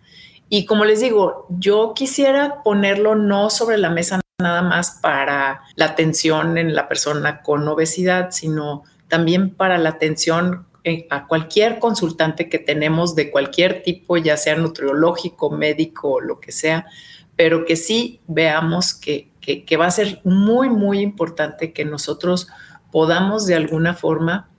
Y 0.49 0.65
como 0.65 0.85
les 0.85 0.99
digo, 0.99 1.47
yo 1.49 1.93
quisiera 1.95 2.61
ponerlo 2.61 3.15
no 3.15 3.49
sobre 3.49 3.79
la 3.79 3.89
mesa 3.89 4.21
nada 4.39 4.61
más 4.61 4.99
para 5.01 5.61
la 5.75 5.85
atención 5.85 6.59
en 6.59 6.75
la 6.75 6.87
persona 6.87 7.41
con 7.41 7.67
obesidad, 7.67 8.29
sino 8.31 8.83
también 9.07 9.49
para 9.49 9.79
la 9.79 9.89
atención 9.89 10.67
a 11.09 11.27
cualquier 11.27 11.79
consultante 11.79 12.49
que 12.49 12.59
tenemos 12.59 13.15
de 13.15 13.31
cualquier 13.31 13.83
tipo, 13.83 14.17
ya 14.17 14.35
sea 14.35 14.55
nutriológico, 14.55 15.49
médico 15.49 16.13
o 16.13 16.21
lo 16.21 16.39
que 16.39 16.51
sea, 16.51 16.87
pero 17.35 17.65
que 17.65 17.75
sí 17.77 18.19
veamos 18.27 18.93
que, 18.93 19.31
va 19.79 19.85
a 19.85 19.91
ser 19.91 20.19
muy, 20.23 20.69
muy 20.69 20.99
importante 20.99 21.71
que 21.73 21.85
nosotros 21.85 22.47
podamos 22.91 23.45
de 23.45 23.55
alguna 23.55 23.93
forma 23.93 24.49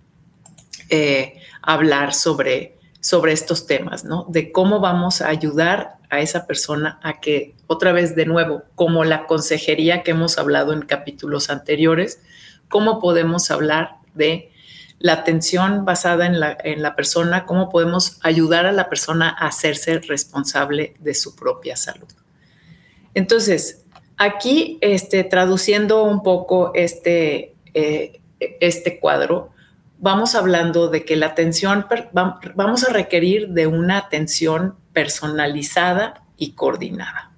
eh, 0.91 1.41
hablar 1.63 2.15
sobre, 2.15 2.79
sobre 3.01 3.33
estos 3.33 3.67
temas, 3.67 4.05
¿no? 4.05 4.27
De 4.29 4.53
cómo 4.53 4.81
vamos 4.81 5.21
a 5.21 5.29
ayudar 5.29 5.97
a 6.11 6.21
esa 6.21 6.47
persona 6.47 6.99
a 7.03 7.21
que, 7.21 7.55
otra 7.67 7.93
vez 7.93 8.15
de 8.15 8.27
nuevo, 8.27 8.63
como 8.75 9.05
la 9.05 9.27
consejería 9.27 10.03
que 10.03 10.13
hemos 10.13 10.39
hablado 10.39 10.73
en 10.73 10.83
capítulos 10.83 11.51
anteriores, 11.51 12.21
cómo 12.69 13.01
podemos 13.01 13.51
hablar 13.51 13.97
de 14.15 14.51
la 14.99 15.13
atención 15.13 15.85
basada 15.85 16.27
en 16.27 16.41
la, 16.41 16.57
en 16.65 16.83
la 16.83 16.95
persona, 16.95 17.47
cómo 17.47 17.69
podemos 17.69 18.19
ayudar 18.23 18.67
a 18.67 18.73
la 18.73 18.89
persona 18.89 19.29
a 19.29 19.49
hacerse 19.49 19.99
responsable 19.99 20.95
de 21.01 21.15
su 21.15 21.35
propia 21.37 21.77
salud. 21.77 22.09
Entonces, 23.15 23.85
aquí, 24.17 24.79
este, 24.81 25.25
traduciendo 25.25 26.05
un 26.05 26.23
poco 26.23 26.73
este, 26.75 27.55
eh, 27.75 28.21
este 28.61 28.99
cuadro, 28.99 29.51
vamos 30.05 30.35
hablando 30.35 30.89
de 30.89 31.03
que 31.07 31.17
la 31.17 31.29
atención, 31.29 31.87
vamos 32.13 32.85
a 32.85 32.93
requerir 32.93 33.49
de 33.49 33.67
una 33.67 33.97
atención 33.97 34.77
personalizada 34.93 36.27
y 36.37 36.53
coordinada. 36.53 37.33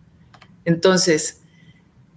Entonces, 0.64 1.42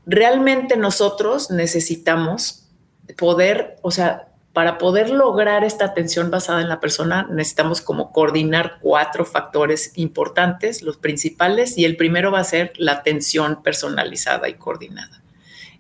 realmente 0.08 0.76
nosotros 0.76 1.52
necesitamos 1.52 2.68
poder, 3.16 3.78
o 3.84 3.92
sea, 3.92 4.30
para 4.52 4.80
poder 4.80 5.12
lograr 5.12 5.64
esta 5.64 5.86
atención 5.86 6.32
basada 6.32 6.62
en 6.62 6.70
la 6.70 6.80
persona, 6.80 7.28
necesitamos 7.30 7.82
como 7.82 8.12
coordinar 8.12 8.80
cuatro 8.82 9.26
factores 9.26 9.92
importantes, 9.98 10.82
los 10.82 10.98
principales, 10.98 11.78
y 11.78 11.86
el 11.86 11.96
primero 11.96 12.32
va 12.32 12.40
a 12.40 12.44
ser 12.44 12.74
la 12.78 12.94
atención 12.94 13.62
personalizada 13.62 14.50
y 14.50 14.56
coordinada. 14.56 15.22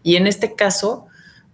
Y 0.03 0.15
en 0.15 0.27
este 0.27 0.53
caso, 0.53 1.08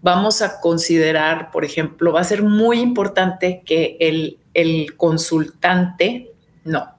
vamos 0.05 0.43
a 0.43 0.61
considerar, 0.61 1.49
por 1.49 1.65
ejemplo, 1.65 2.13
va 2.13 2.21
a 2.21 2.23
ser 2.23 2.43
muy 2.43 2.79
importante 2.79 3.63
que 3.65 3.97
el, 3.99 4.37
el 4.53 4.95
consultante, 4.97 6.31
no, 6.63 6.93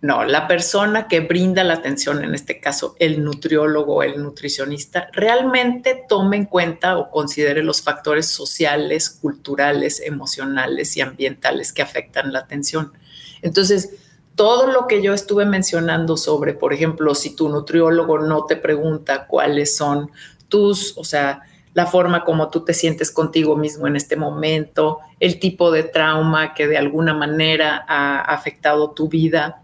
no, 0.00 0.22
la 0.22 0.46
persona 0.46 1.08
que 1.08 1.18
brinda 1.18 1.64
la 1.64 1.74
atención, 1.74 2.22
en 2.22 2.32
este 2.36 2.60
caso 2.60 2.94
el 3.00 3.24
nutriólogo, 3.24 4.04
el 4.04 4.22
nutricionista, 4.22 5.08
realmente 5.12 6.04
tome 6.08 6.36
en 6.36 6.44
cuenta 6.44 6.98
o 6.98 7.10
considere 7.10 7.64
los 7.64 7.82
factores 7.82 8.28
sociales, 8.28 9.10
culturales, 9.10 9.98
emocionales 9.98 10.96
y 10.96 11.00
ambientales 11.00 11.72
que 11.72 11.82
afectan 11.82 12.32
la 12.32 12.38
atención. 12.38 12.92
Entonces, 13.42 13.90
todo 14.36 14.68
lo 14.68 14.86
que 14.86 15.02
yo 15.02 15.14
estuve 15.14 15.46
mencionando 15.46 16.16
sobre, 16.16 16.54
por 16.54 16.72
ejemplo, 16.72 17.16
si 17.16 17.34
tu 17.34 17.48
nutriólogo 17.48 18.20
no 18.20 18.44
te 18.44 18.54
pregunta 18.54 19.26
cuáles 19.26 19.74
son 19.74 20.12
tus, 20.48 20.96
o 20.96 21.02
sea, 21.02 21.42
la 21.74 21.86
forma 21.86 22.24
como 22.24 22.50
tú 22.50 22.64
te 22.64 22.72
sientes 22.72 23.10
contigo 23.10 23.56
mismo 23.56 23.86
en 23.86 23.96
este 23.96 24.16
momento, 24.16 25.00
el 25.20 25.38
tipo 25.38 25.70
de 25.70 25.82
trauma 25.82 26.54
que 26.54 26.68
de 26.68 26.78
alguna 26.78 27.14
manera 27.14 27.84
ha 27.86 28.20
afectado 28.20 28.92
tu 28.92 29.08
vida, 29.08 29.60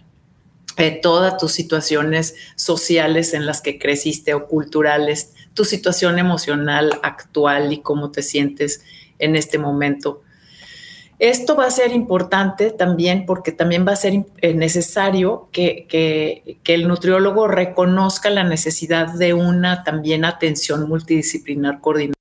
todas 1.02 1.36
tus 1.36 1.52
situaciones 1.52 2.34
sociales 2.56 3.34
en 3.34 3.46
las 3.46 3.60
que 3.60 3.78
creciste 3.78 4.34
o 4.34 4.46
culturales, 4.46 5.34
tu 5.54 5.64
situación 5.64 6.18
emocional 6.18 6.98
actual 7.02 7.72
y 7.72 7.82
cómo 7.82 8.10
te 8.10 8.22
sientes 8.22 8.82
en 9.18 9.36
este 9.36 9.58
momento. 9.58 10.22
Esto 11.20 11.54
va 11.54 11.66
a 11.66 11.70
ser 11.70 11.92
importante 11.92 12.70
también 12.70 13.26
porque 13.26 13.52
también 13.52 13.86
va 13.86 13.92
a 13.92 13.96
ser 13.96 14.24
eh, 14.38 14.54
necesario 14.54 15.50
que, 15.52 16.56
el 16.64 16.88
nutriólogo 16.88 17.46
reconozca 17.46 18.30
la 18.30 18.42
necesidad 18.42 19.12
de 19.12 19.34
una 19.34 19.84
también 19.84 20.24
atención 20.24 20.88
multidisciplinar 20.88 21.82
coordinada 21.82 22.14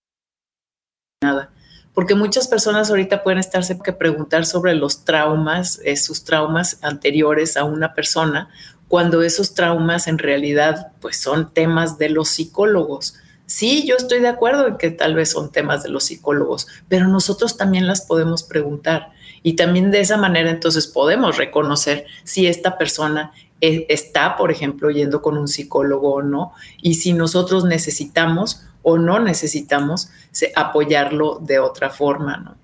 porque 1.94 2.14
muchas 2.16 2.50
personas 2.50 2.90
ahorita 2.90 3.24
pueden 3.24 3.40
estarse 3.40 3.80
que 3.80 3.94
preguntar 3.94 4.46
sobre 4.46 4.76
los 4.76 5.06
traumas, 5.06 5.82
eh, 5.84 5.96
sus 5.96 6.24
traumas 6.26 6.80
anteriores 6.82 7.58
a 7.58 7.64
una 7.64 7.94
persona, 7.94 8.50
cuando 8.90 9.22
esos 9.22 9.54
traumas 9.54 10.08
en 10.08 10.18
realidad 10.18 10.92
pues 11.00 11.18
son 11.18 11.54
temas 11.54 11.98
de 11.98 12.10
los 12.10 12.30
psicólogos. 12.30 13.16
Sí, 13.50 13.84
yo 13.88 13.96
estoy 13.96 14.20
de 14.20 14.28
acuerdo 14.28 14.68
en 14.68 14.78
que 14.78 14.92
tal 14.92 15.16
vez 15.16 15.32
son 15.32 15.52
temas 15.52 15.82
de 15.82 15.90
los 15.90 16.04
psicólogos, 16.04 16.68
pero 16.88 17.08
nosotros 17.08 17.58
también 17.58 17.88
las 17.88 18.02
podemos 18.02 18.44
preguntar 18.44 19.10
y 19.42 19.54
también 19.56 19.90
de 19.90 20.02
esa 20.02 20.18
manera 20.18 20.52
entonces 20.52 20.86
podemos 20.86 21.36
reconocer 21.36 22.06
si 22.24 22.46
esta 22.46 22.78
persona 22.78 23.32
eh, 23.60 23.88
está, 23.90 24.38
por 24.38 24.52
ejemplo, 24.52 24.92
yendo 24.92 25.24
con 25.24 25.36
un 25.36 25.48
psicólogo 25.48 26.14
o 26.14 26.22
no, 26.22 26.54
y 26.80 26.94
si 26.94 27.14
nosotros 27.14 27.66
necesitamos 27.66 28.68
o 28.84 29.00
no 29.00 29.20
necesitamos 29.20 30.12
apoyarlo 30.56 31.40
de 31.42 31.58
otra 31.58 31.90
forma, 31.90 32.38
¿no? 32.38 32.56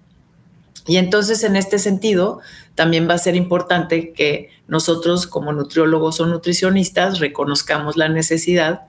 Y 0.85 0.97
entonces 0.97 1.43
en 1.43 1.55
este 1.55 1.79
sentido 1.79 2.41
también 2.75 3.09
va 3.09 3.15
a 3.15 3.17
ser 3.17 3.35
importante 3.35 4.13
que 4.13 4.51
nosotros 4.67 5.25
como 5.25 5.51
nutriólogos 5.51 6.19
o 6.19 6.27
nutricionistas 6.27 7.17
reconozcamos 7.17 7.97
la 7.97 8.07
necesidad 8.07 8.83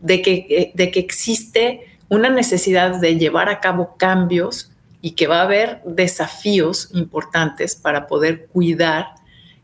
de 0.00 0.22
que, 0.22 0.46
eh, 0.48 0.72
de 0.74 0.90
que 0.90 1.00
existe 1.00 1.98
una 2.08 2.28
necesidad 2.28 3.00
de 3.00 3.16
llevar 3.16 3.48
a 3.48 3.60
cabo 3.60 3.96
cambios 3.96 4.72
y 5.00 5.12
que 5.12 5.26
va 5.26 5.40
a 5.40 5.44
haber 5.44 5.80
desafíos 5.84 6.90
importantes 6.92 7.74
para 7.74 8.06
poder 8.06 8.46
cuidar 8.46 9.14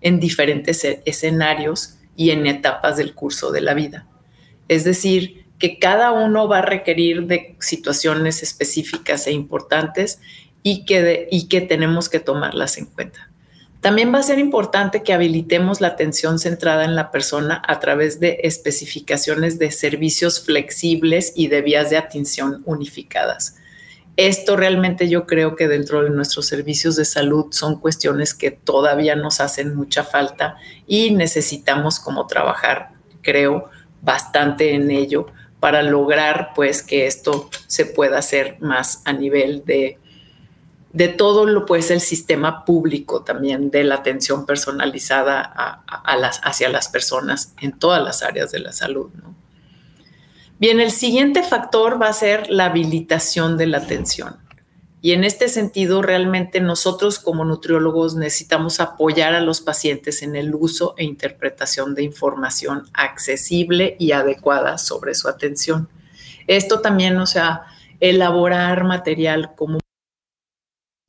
en 0.00 0.20
diferentes 0.20 0.84
e-, 0.84 1.02
escenarios 1.04 1.98
y 2.16 2.30
en 2.30 2.46
etapas 2.46 2.96
del 2.96 3.14
curso 3.14 3.50
de 3.50 3.60
la 3.60 3.74
vida. 3.74 4.06
Es 4.68 4.84
decir, 4.84 5.44
que 5.58 5.78
cada 5.78 6.12
uno 6.12 6.48
va 6.48 6.58
a 6.58 6.62
requerir 6.62 7.26
de 7.26 7.56
situaciones 7.60 8.42
específicas 8.42 9.26
e 9.26 9.32
importantes 9.32 10.20
y 10.62 10.84
que, 10.84 11.28
y 11.30 11.48
que 11.48 11.60
tenemos 11.60 12.08
que 12.08 12.20
tomarlas 12.20 12.78
en 12.78 12.86
cuenta. 12.86 13.30
También 13.80 14.12
va 14.12 14.18
a 14.18 14.22
ser 14.22 14.38
importante 14.38 15.02
que 15.02 15.12
habilitemos 15.12 15.80
la 15.80 15.88
atención 15.88 16.38
centrada 16.38 16.84
en 16.84 16.96
la 16.96 17.10
persona 17.10 17.62
a 17.66 17.78
través 17.78 18.18
de 18.18 18.40
especificaciones 18.42 19.58
de 19.58 19.70
servicios 19.70 20.44
flexibles 20.44 21.32
y 21.36 21.48
de 21.48 21.62
vías 21.62 21.90
de 21.90 21.96
atención 21.96 22.62
unificadas. 22.64 23.56
Esto 24.16 24.56
realmente 24.56 25.10
yo 25.10 25.26
creo 25.26 25.56
que 25.56 25.68
dentro 25.68 26.02
de 26.02 26.10
nuestros 26.10 26.46
servicios 26.46 26.96
de 26.96 27.04
salud 27.04 27.46
son 27.50 27.78
cuestiones 27.78 28.32
que 28.32 28.50
todavía 28.50 29.14
nos 29.14 29.40
hacen 29.40 29.76
mucha 29.76 30.04
falta 30.04 30.56
y 30.86 31.10
necesitamos 31.10 32.00
como 32.00 32.26
trabajar, 32.26 32.92
creo, 33.20 33.68
bastante 34.00 34.74
en 34.74 34.90
ello 34.90 35.26
para 35.60 35.82
lograr 35.82 36.52
pues 36.54 36.82
que 36.82 37.06
esto 37.06 37.50
se 37.66 37.84
pueda 37.84 38.18
hacer 38.18 38.56
más 38.60 39.02
a 39.04 39.12
nivel 39.12 39.64
de, 39.66 39.98
de 40.96 41.08
todo 41.08 41.44
lo 41.44 41.66
pues 41.66 41.90
el 41.90 42.00
sistema 42.00 42.64
público 42.64 43.22
también 43.22 43.70
de 43.70 43.84
la 43.84 43.96
atención 43.96 44.46
personalizada 44.46 45.42
hacia 46.42 46.70
las 46.70 46.88
personas 46.88 47.52
en 47.60 47.78
todas 47.78 48.02
las 48.02 48.22
áreas 48.22 48.50
de 48.50 48.60
la 48.60 48.72
salud. 48.72 49.10
Bien, 50.58 50.80
el 50.80 50.90
siguiente 50.90 51.42
factor 51.42 52.00
va 52.00 52.08
a 52.08 52.14
ser 52.14 52.48
la 52.48 52.64
habilitación 52.64 53.58
de 53.58 53.66
la 53.66 53.76
atención. 53.76 54.38
Y 55.02 55.12
en 55.12 55.24
este 55.24 55.48
sentido, 55.48 56.00
realmente 56.00 56.62
nosotros 56.62 57.18
como 57.18 57.44
nutriólogos 57.44 58.14
necesitamos 58.14 58.80
apoyar 58.80 59.34
a 59.34 59.42
los 59.42 59.60
pacientes 59.60 60.22
en 60.22 60.34
el 60.34 60.54
uso 60.54 60.94
e 60.96 61.04
interpretación 61.04 61.94
de 61.94 62.04
información 62.04 62.88
accesible 62.94 63.96
y 63.98 64.12
adecuada 64.12 64.78
sobre 64.78 65.14
su 65.14 65.28
atención. 65.28 65.90
Esto 66.46 66.80
también, 66.80 67.18
o 67.18 67.26
sea, 67.26 67.64
elaborar 68.00 68.84
material 68.84 69.54
como 69.54 69.78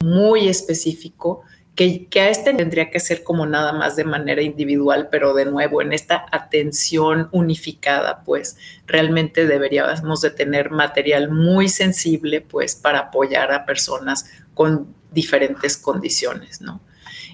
muy 0.07 0.47
específico 0.47 1.43
que, 1.77 2.07
a 2.15 2.29
este 2.29 2.53
tendría 2.55 2.89
que 2.89 2.99
ser 2.99 3.23
como 3.23 3.45
nada 3.45 3.71
más 3.71 3.95
de 3.95 4.03
manera 4.03 4.41
individual, 4.41 5.09
pero 5.11 5.35
de 5.35 5.45
nuevo 5.45 5.81
en 5.83 5.93
esta 5.93 6.25
atención 6.31 7.29
unificada, 7.31 8.23
pues 8.23 8.57
realmente 8.87 9.45
deberíamos 9.45 10.21
de 10.21 10.31
tener 10.31 10.71
material 10.71 11.29
muy 11.29 11.69
sensible, 11.69 12.41
pues 12.41 12.75
para 12.75 12.99
apoyar 12.99 13.51
a 13.51 13.67
personas 13.67 14.25
con 14.55 14.95
diferentes 15.11 15.77
condiciones, 15.77 16.61
¿no? 16.61 16.81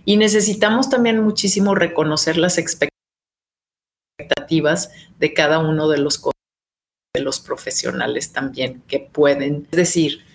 Y 0.04 0.18
necesitamos 0.18 0.90
también 0.90 1.22
muchísimo 1.22 1.74
reconocer 1.74 2.36
las 2.36 2.58
expectativas 2.58 2.92
de 5.20 5.34
cada 5.34 5.60
uno 5.60 5.88
de 5.88 6.00
los 6.00 6.22
de 7.16 7.22
los 7.22 7.40
profesionales 7.40 8.34
también 8.34 8.82
que 8.88 9.00
pueden, 9.00 9.68
es 9.72 9.78
decir, 9.78 10.26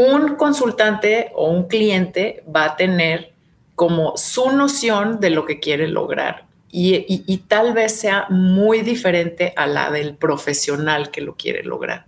un 0.00 0.36
consultante 0.36 1.30
o 1.34 1.50
un 1.50 1.68
cliente 1.68 2.42
va 2.54 2.64
a 2.64 2.76
tener 2.76 3.32
como 3.74 4.16
su 4.16 4.50
noción 4.50 5.20
de 5.20 5.30
lo 5.30 5.44
que 5.44 5.60
quiere 5.60 5.88
lograr 5.88 6.46
y, 6.72 7.38
tal 7.48 7.72
vez 7.72 7.92
sea 7.98 8.26
muy 8.30 8.82
diferente 8.82 9.52
a 9.56 9.66
la 9.66 9.90
del 9.90 10.14
profesional 10.14 11.10
que 11.10 11.20
lo 11.20 11.36
quiere 11.36 11.64
lograr. 11.64 12.06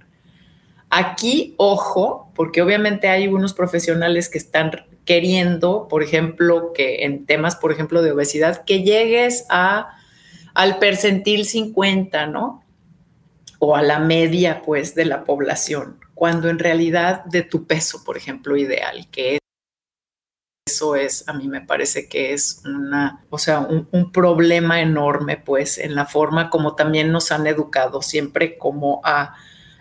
Aquí, 0.89 1.55
ojo, 1.57 2.31
porque 2.35 2.63
obviamente 2.63 3.09
hay 3.09 3.27
unos 3.27 3.55
profesionales 3.55 4.29
que 4.29 4.39
están 4.39 4.71
queriendo, 5.05 5.89
por 5.89 6.03
ejemplo, 6.03 6.73
que 6.73 7.05
en 7.05 7.27
temas, 7.27 7.57
por 7.57 7.73
ejemplo, 7.73 8.03
de 8.03 8.13
obesidad, 8.13 8.65
que 8.65 8.83
llegues 8.83 9.47
a, 9.49 9.97
al 10.55 10.79
percentil 10.79 11.45
50, 11.45 12.27
¿no? 12.27 12.63
O 13.59 13.75
a 13.75 13.83
la 13.83 13.99
media, 13.99 14.63
pues, 14.63 14.95
de 14.95 15.07
la 15.07 15.25
población, 15.25 15.99
cuando 16.23 16.49
en 16.49 16.61
realidad 16.61 17.25
de 17.25 17.43
tu 17.43 17.67
peso, 17.67 18.05
por 18.05 18.17
ejemplo, 18.17 18.57
ideal, 18.57 19.09
que 19.11 19.35
es 19.35 19.41
eso 20.69 20.95
es, 20.95 21.29
a 21.29 21.33
mí 21.33 21.49
me 21.49 21.63
parece 21.63 22.09
que 22.09 22.33
es 22.33 22.63
una, 22.65 23.25
o 23.29 23.39
sea, 23.39 23.59
un, 23.59 24.13
problema 24.13 24.81
enorme, 24.81 25.37
pues, 25.37 25.79
en 25.79 25.97
la 25.97 26.07
forma 26.07 26.49
como 26.49 26.77
también 26.77 27.11
nos 27.11 27.33
han 27.33 27.49
educado 27.49 28.03
siempre 28.03 28.57
como 28.57 29.01
a 29.03 29.35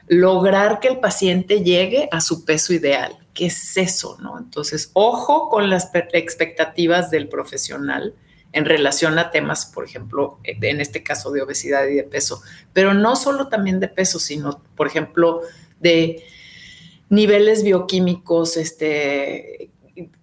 lograr 0.08 0.80
que 0.80 0.88
el 0.88 1.00
paciente 1.00 1.62
llegue 1.62 2.10
a 2.12 2.22
su 2.22 2.44
peso 2.44 2.74
ideal. 2.74 3.20
¿Qué 3.36 3.46
es 3.46 3.78
eso, 3.78 4.18
no? 4.20 4.40
Entonces, 4.40 4.90
ojo 4.94 5.48
con 5.48 5.70
las 5.70 5.92
expectativas 5.94 7.12
del 7.12 7.30
profesional 7.30 8.16
en 8.52 8.66
relación 8.66 9.20
a 9.20 9.30
temas, 9.30 9.68
por 9.68 9.86
ejemplo, 9.86 10.40
en 10.44 10.82
este 10.82 11.04
caso 11.04 11.30
de 11.30 11.44
obesidad 11.44 11.86
y 11.86 11.94
de 11.94 12.04
peso, 12.04 12.42
pero 12.74 12.96
no 12.96 13.16
solo 13.16 13.48
también 13.48 13.80
de 13.80 13.90
peso, 13.90 14.18
sino, 14.18 14.64
por 14.76 14.88
ejemplo, 14.88 15.44
de 15.82 16.24
niveles 17.10 17.64
bioquímicos, 17.64 18.58
este, 18.58 19.72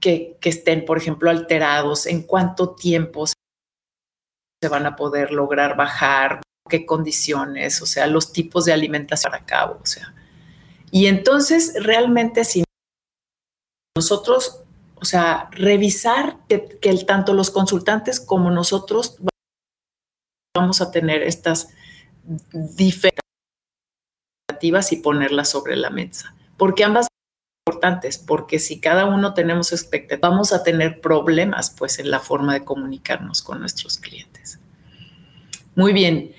que, 0.00 0.38
estén, 0.42 0.84
por 0.84 0.98
ejemplo, 0.98 1.30
alterados, 1.30 2.06
en 2.06 2.22
cuánto 2.22 2.74
tiempo 2.74 3.26
se 3.26 4.68
van 4.68 4.86
a 4.86 4.96
poder 4.96 5.30
lograr 5.30 5.76
bajar, 5.76 6.40
qué 6.68 6.86
condiciones, 6.86 7.82
o 7.82 7.86
sea, 7.86 8.06
los 8.06 8.32
tipos 8.32 8.64
de 8.64 8.72
alimentación 8.72 9.34
a 9.34 9.44
cabo, 9.44 9.78
o 9.82 9.86
sea. 9.86 10.14
Y 10.90 11.06
entonces, 11.06 11.74
realmente, 11.80 12.44
si 12.44 12.64
nosotros, 13.96 14.62
o 14.96 15.04
sea, 15.04 15.48
revisar 15.52 16.38
que, 16.48 16.78
que 16.80 16.94
tanto 17.04 17.34
los 17.34 17.50
consultantes 17.50 18.20
como 18.20 18.50
nosotros 18.50 19.18
vamos 20.56 20.80
a 20.80 20.90
tener 20.90 21.22
estas 21.22 21.68
diferencias 24.48 24.92
y 24.92 24.96
ponerlas 24.96 25.50
sobre 25.50 25.76
la 25.76 25.90
mesa, 25.90 26.34
porque 26.56 26.84
ambas 26.84 27.08
importantes 27.66 28.16
porque 28.18 28.58
si 28.58 28.80
cada 28.80 29.04
uno 29.04 29.34
tenemos 29.34 29.72
expectativas, 29.72 30.30
vamos 30.30 30.52
a 30.52 30.62
tener 30.62 31.00
problemas 31.00 31.70
pues 31.70 31.98
en 31.98 32.10
la 32.10 32.18
forma 32.18 32.54
de 32.54 32.64
comunicarnos 32.64 33.42
con 33.42 33.60
nuestros 33.60 33.98
clientes. 33.98 34.58
Muy 35.74 35.92
bien. 35.92 36.32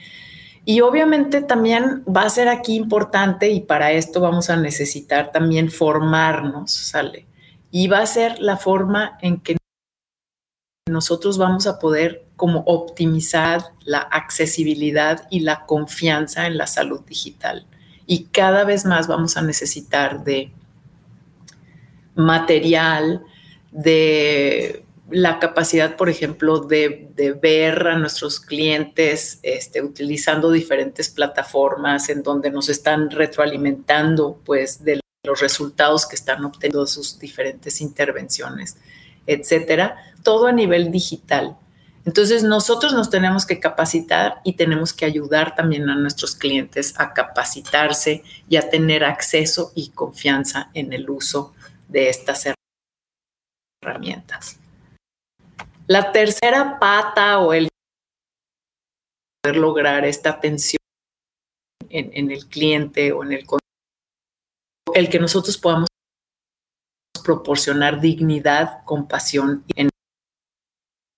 Y 0.66 0.82
obviamente 0.82 1.42
también 1.42 2.04
va 2.06 2.24
a 2.24 2.30
ser 2.30 2.48
aquí 2.48 2.76
importante 2.76 3.50
y 3.50 3.62
para 3.62 3.92
esto 3.92 4.20
vamos 4.20 4.50
a 4.50 4.58
necesitar 4.58 5.32
también 5.32 5.70
formarnos, 5.70 6.72
¿sale? 6.72 7.28
Y 7.72 7.88
va 7.88 8.00
a 8.00 8.06
ser 8.06 8.40
la 8.40 8.58
forma 8.58 9.18
en 9.22 9.40
que 9.40 9.58
nosotros 10.90 11.38
vamos 11.38 11.68
a 11.68 11.80
poder 11.80 12.26
como 12.36 12.62
optimizar 12.66 13.62
la 13.84 14.00
accesibilidad 14.00 15.28
y 15.30 15.42
la 15.42 15.66
confianza 15.66 16.48
en 16.48 16.58
la 16.58 16.68
salud 16.68 17.02
digital. 17.06 17.68
Y 18.12 18.24
cada 18.24 18.64
vez 18.64 18.86
más 18.86 19.06
vamos 19.06 19.38
a 19.38 19.44
necesitar 19.44 20.24
de 20.24 20.52
material, 22.16 23.24
de 23.72 24.84
la 25.12 25.38
capacidad, 25.38 25.96
por 25.96 26.10
ejemplo, 26.10 26.58
de, 26.58 27.12
ver 27.40 27.86
a 27.88 28.00
nuestros 28.00 28.40
clientes 28.40 29.38
este, 29.44 29.84
utilizando 29.84 30.52
diferentes 30.52 31.08
plataformas 31.12 32.10
en 32.10 32.24
donde 32.24 32.50
nos 32.50 32.68
están 32.70 33.12
retroalimentando 33.12 34.42
pues, 34.44 34.84
de 34.84 35.02
los 35.24 35.40
resultados 35.40 36.08
que 36.08 36.16
están 36.16 36.44
obteniendo 36.46 36.88
sus 36.88 37.20
diferentes 37.20 37.80
intervenciones, 37.80 38.78
etcétera, 39.28 39.98
todo 40.24 40.48
a 40.48 40.52
nivel 40.52 40.92
digital. 40.92 41.58
Entonces 42.06 42.44
nosotros 42.44 42.94
nos 42.94 43.10
tenemos 43.10 43.46
que 43.46 43.60
capacitar 43.60 44.42
y 44.44 44.54
tenemos 44.54 44.94
que 44.94 45.06
ayudar 45.06 45.56
también 45.56 45.90
a 45.90 45.96
nuestros 45.96 46.36
clientes 46.36 46.94
a 46.98 47.14
capacitarse 47.14 48.24
y 48.48 48.56
a 48.56 48.70
tener 48.70 49.04
acceso 49.04 49.72
y 49.76 49.90
confianza 49.90 50.70
en 50.74 50.94
el 50.94 51.10
uso 51.10 51.54
de 51.88 52.10
estas 52.10 52.48
herramientas. 53.84 54.60
La 55.88 56.12
tercera 56.12 56.80
pata 56.80 57.40
o 57.40 57.54
el 57.54 57.70
poder 59.42 59.58
lograr 59.58 60.06
esta 60.06 60.30
atención 60.30 60.80
en, 61.90 62.32
el 62.32 62.48
cliente 62.48 63.12
o 63.12 63.24
en 63.24 63.34
el 63.34 63.46
el 64.94 65.10
que 65.10 65.20
nosotros 65.20 65.58
podamos 65.58 65.88
proporcionar 67.24 68.02
dignidad, 68.02 68.84
compasión 68.86 69.64
en 69.76 69.90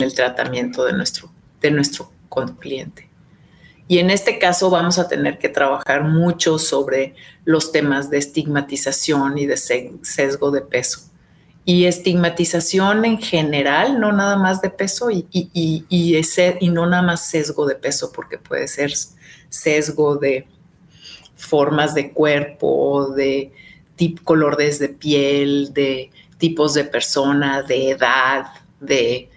el 0.02 0.14
tratamiento 0.14 0.86
de 0.86 0.94
nuestro, 0.94 1.32
de 1.62 1.72
nuestro 1.72 2.12
cliente. 2.60 3.10
Y 3.88 4.00
en 4.00 4.10
este 4.10 4.40
caso 4.40 4.70
vamos 4.70 5.00
a 5.00 5.08
tener 5.08 5.38
que 5.38 5.50
trabajar 5.50 6.04
mucho 6.04 6.58
sobre 6.58 7.14
los 7.44 7.72
temas 7.72 8.10
de 8.10 8.20
estigmatización 8.20 9.38
y 9.38 9.46
de 9.46 9.58
sesgo 9.58 10.52
de 10.52 10.62
peso. 10.62 11.02
Y 11.66 11.86
estigmatización 11.86 13.06
en 13.06 13.20
general, 13.20 14.00
no 14.00 14.14
nada 14.14 14.38
más 14.38 14.62
de 14.62 14.70
peso 14.70 15.12
y, 15.12 15.28
y, 15.32 15.86
y, 15.90 16.70
no 16.70 16.88
nada 16.88 17.04
más 17.04 17.30
sesgo 17.30 17.68
de 17.68 17.76
peso, 17.76 18.12
porque 18.14 18.38
puede 18.38 18.68
ser 18.68 18.94
sesgo 19.50 20.16
de 20.16 20.48
formas 21.36 21.94
de 21.94 22.14
cuerpo, 22.14 23.14
de 23.14 23.52
tipo, 23.96 24.24
colores 24.24 24.80
de 24.80 24.90
piel, 24.90 25.74
de 25.74 26.12
tipos 26.38 26.74
de 26.74 26.86
persona, 26.86 27.62
de 27.62 27.92
edad, 27.92 28.46
de 28.80 29.31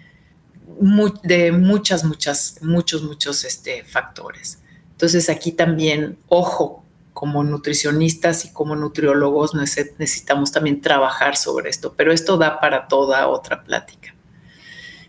de 1.23 1.51
muchas, 1.51 2.03
muchas, 2.03 2.57
muchos, 2.61 3.03
muchos 3.03 3.43
este, 3.43 3.83
factores. 3.83 4.59
Entonces 4.91 5.29
aquí 5.29 5.51
también, 5.51 6.17
ojo, 6.27 6.83
como 7.13 7.43
nutricionistas 7.43 8.45
y 8.45 8.51
como 8.51 8.75
nutriólogos 8.75 9.55
necesitamos 9.55 10.51
también 10.51 10.81
trabajar 10.81 11.37
sobre 11.37 11.69
esto, 11.69 11.93
pero 11.93 12.11
esto 12.11 12.37
da 12.37 12.59
para 12.59 12.87
toda 12.87 13.27
otra 13.27 13.63
plática. 13.63 14.14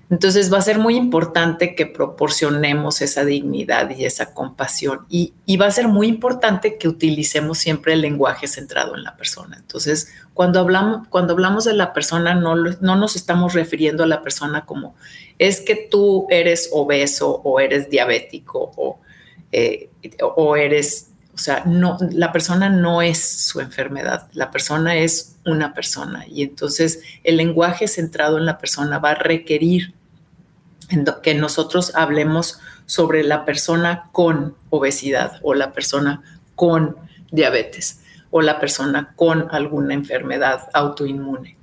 Entonces 0.09 0.53
va 0.53 0.59
a 0.59 0.63
ser 0.63 0.79
muy 0.79 0.95
importante 0.95 1.75
que 1.75 1.85
proporcionemos 1.85 3.03
esa 3.03 3.25
dignidad 3.25 3.91
y 3.91 4.05
esa 4.05 4.33
compasión 4.35 5.01
y, 5.09 5.33
va 5.57 5.67
a 5.67 5.71
ser 5.73 5.89
muy 5.89 6.07
importante 6.07 6.79
que 6.79 6.87
utilicemos 6.87 7.59
siempre 7.59 7.95
el 7.95 8.03
lenguaje 8.03 8.47
centrado 8.47 8.95
en 8.95 9.03
la 9.03 9.17
persona. 9.17 9.57
Entonces, 9.59 10.13
cuando 10.33 10.61
hablamos, 10.61 11.09
cuando 11.09 11.33
hablamos 11.33 11.65
de 11.65 11.73
la 11.73 11.93
persona, 11.93 12.35
no, 12.35 12.55
no 12.55 12.97
nos 12.97 13.17
estamos 13.17 13.55
refiriendo 13.55 14.05
a 14.05 14.07
la 14.07 14.23
persona 14.23 14.65
como 14.65 14.95
es 15.39 15.61
que 15.61 15.89
tú 15.91 16.27
eres 16.31 16.71
obeso 16.73 17.41
o 17.43 17.59
eres 17.59 17.91
diabético 17.91 18.73
o, 18.77 19.01
eh, 19.51 19.91
o 20.21 20.57
eres, 20.57 21.11
o 21.37 21.39
sea, 21.39 21.65
no, 21.67 21.99
la 22.13 22.33
persona 22.33 22.71
no 22.71 23.03
es 23.03 23.19
su 23.19 23.61
enfermedad, 23.61 24.29
la 24.33 24.51
persona 24.51 24.97
es 24.97 25.37
una 25.45 25.75
persona 25.75 26.25
y 26.27 26.43
entonces 26.43 27.01
el 27.25 27.37
lenguaje 27.37 27.89
centrado 27.89 28.39
en 28.39 28.47
la 28.47 28.57
persona 28.57 28.99
va 28.99 29.11
a 29.11 29.17
requerir 29.17 29.95
que 31.23 31.35
nosotros 31.35 31.93
hablemos 31.95 32.59
sobre 32.87 33.23
la 33.23 33.45
persona 33.45 34.09
con 34.13 34.57
obesidad 34.71 35.41
o 35.43 35.53
la 35.53 35.73
persona 35.73 36.23
con 36.55 36.97
diabetes 37.31 38.01
o 38.31 38.41
la 38.41 38.59
persona 38.59 39.13
con 39.15 39.49
alguna 39.51 39.93
enfermedad 39.93 40.71
autoinmune. 40.73 41.59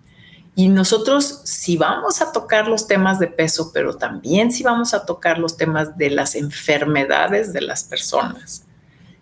Y 0.55 0.69
nosotros 0.69 1.41
si 1.45 1.77
vamos 1.77 2.21
a 2.21 2.31
tocar 2.31 2.67
los 2.67 2.85
temas 2.85 3.17
de 3.17 3.27
peso, 3.27 3.71
pero 3.73 3.95
también 3.95 4.51
si 4.51 4.61
vamos 4.61 4.93
a 4.93 5.03
tocar 5.03 5.39
los 5.39 5.57
temas 5.57 5.97
de 5.97 6.11
las 6.11 6.35
enfermedades 6.35 7.53
de 7.53 7.61
las 7.61 7.83
personas. 7.83 8.65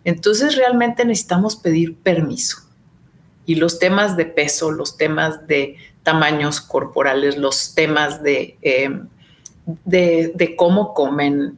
Entonces 0.04 0.56
realmente 0.56 1.06
necesitamos 1.06 1.56
pedir 1.56 1.96
permiso. 1.96 2.58
Y 3.46 3.56
los 3.56 3.80
temas 3.80 4.18
de 4.18 4.26
peso, 4.26 4.72
los 4.72 4.98
temas 4.98 5.48
de 5.48 5.78
tamaños 6.04 6.62
corporales, 6.62 7.38
los 7.38 7.76
temas 7.76 8.24
de... 8.24 8.58
Em, 8.62 9.08
de, 9.86 10.56
cómo 10.58 10.94
comen, 10.94 11.58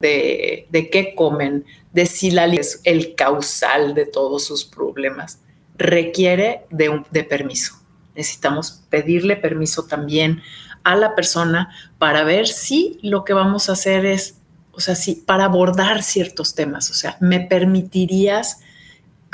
de, 0.00 0.88
qué 0.90 1.14
comen, 1.14 1.64
de 1.92 2.06
si 2.06 2.30
la 2.30 2.46
es 2.46 2.80
el 2.84 3.14
causal 3.14 3.94
de 3.94 4.06
todos 4.06 4.44
sus 4.44 4.64
problemas, 4.64 5.40
requiere 5.76 6.64
de, 6.70 7.02
de 7.10 7.24
permiso. 7.24 7.74
Necesitamos 8.14 8.82
pedirle 8.90 9.36
permiso 9.36 9.84
también 9.86 10.42
a 10.84 10.96
la 10.96 11.14
persona 11.14 11.70
para 11.98 12.24
ver 12.24 12.46
si 12.46 12.98
lo 13.02 13.24
que 13.24 13.32
vamos 13.32 13.68
a 13.68 13.72
hacer 13.72 14.04
es, 14.04 14.38
o 14.72 14.80
sea, 14.80 14.94
si 14.94 15.14
para 15.14 15.44
abordar 15.44 16.02
ciertos 16.02 16.54
temas, 16.54 16.90
o 16.90 16.94
sea, 16.94 17.16
me 17.20 17.40
permitirías 17.40 18.60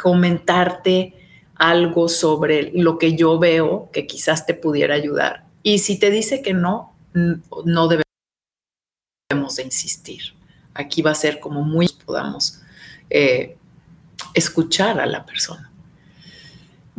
comentarte 0.00 1.14
algo 1.54 2.08
sobre 2.08 2.70
lo 2.74 2.98
que 2.98 3.16
yo 3.16 3.38
veo 3.38 3.88
que 3.92 4.06
quizás 4.06 4.46
te 4.46 4.54
pudiera 4.54 4.94
ayudar. 4.94 5.44
Y 5.62 5.80
si 5.80 5.98
te 5.98 6.10
dice 6.10 6.42
que 6.42 6.54
no, 6.54 6.94
no 7.64 7.88
debe 7.88 8.04
debemos 9.28 9.56
de 9.56 9.64
insistir. 9.64 10.22
Aquí 10.72 11.02
va 11.02 11.10
a 11.10 11.14
ser 11.14 11.38
como 11.38 11.62
muy 11.62 11.88
podamos 12.06 12.62
eh, 13.10 13.56
escuchar 14.32 14.98
a 15.00 15.06
la 15.06 15.26
persona. 15.26 15.70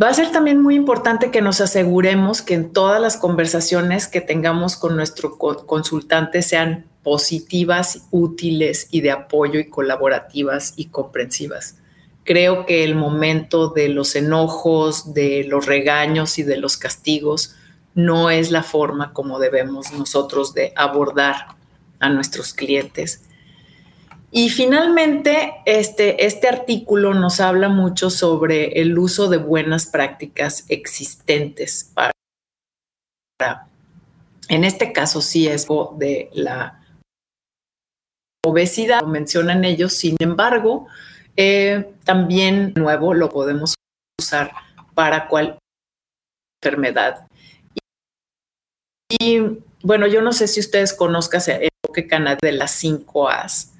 Va 0.02 0.10
a 0.10 0.14
ser 0.14 0.32
también 0.32 0.62
muy 0.62 0.76
importante 0.76 1.32
que 1.32 1.42
nos 1.42 1.60
aseguremos 1.60 2.42
que 2.42 2.54
en 2.54 2.72
todas 2.72 3.02
las 3.02 3.18
conversaciones 3.18 4.08
que 4.08 4.22
tengamos 4.22 4.78
con 4.78 4.96
nuestro 4.96 5.38
consultante 5.38 6.42
sean 6.42 6.86
positivas, 7.04 8.08
útiles 8.12 8.88
y 8.92 9.02
de 9.02 9.12
apoyo 9.12 9.60
y 9.60 9.70
colaborativas 9.70 10.74
y 10.76 10.86
comprensivas. 10.86 11.78
Creo 12.24 12.66
que 12.66 12.84
el 12.84 12.96
momento 12.96 13.70
de 13.70 13.90
los 13.90 14.16
enojos, 14.16 15.14
de 15.14 15.46
los 15.46 15.66
regaños 15.66 16.38
y 16.38 16.44
de 16.44 16.58
los 16.58 16.78
castigos 16.78 17.56
no 17.96 18.30
es 18.30 18.52
la 18.52 18.64
forma 18.64 19.14
como 19.14 19.40
debemos 19.40 19.92
nosotros 19.94 20.54
de 20.54 20.74
abordar 20.76 21.48
a 22.00 22.10
nuestros 22.10 22.54
clientes. 22.54 23.24
Y 24.32 24.50
finalmente, 24.50 25.54
este, 25.66 26.26
este 26.26 26.48
artículo 26.48 27.16
nos 27.16 27.40
habla 27.40 27.68
mucho 27.68 28.12
sobre 28.12 28.80
el 28.80 28.98
uso 29.00 29.28
de 29.28 29.38
buenas 29.38 29.88
prácticas 29.88 30.66
existentes 30.68 31.92
para, 31.96 32.14
en 34.50 34.64
este 34.64 34.92
caso 34.94 35.22
sí 35.22 35.48
es 35.48 35.68
de 35.98 36.30
la 36.34 36.79
obesidad, 38.46 39.02
lo 39.02 39.08
mencionan 39.08 39.66
ellos, 39.66 39.94
sin 39.94 40.16
embargo, 40.20 40.88
eh, 41.36 41.94
también 42.04 42.74
nuevo 42.76 43.14
lo 43.14 43.30
podemos 43.30 43.76
usar 44.20 44.52
para 44.94 45.28
cualquier 45.28 45.60
enfermedad. 46.62 47.28
Y, 49.10 49.40
bueno, 49.82 50.08
yo 50.08 50.22
no 50.22 50.34
sé 50.34 50.48
si 50.48 50.60
ustedes 50.60 50.94
conozcan 50.94 51.42
el 51.48 51.70
enfoque 51.84 52.08
canal 52.08 52.38
de 52.42 52.52
las 52.52 52.72
5 52.72 53.30
A's. 53.30 53.74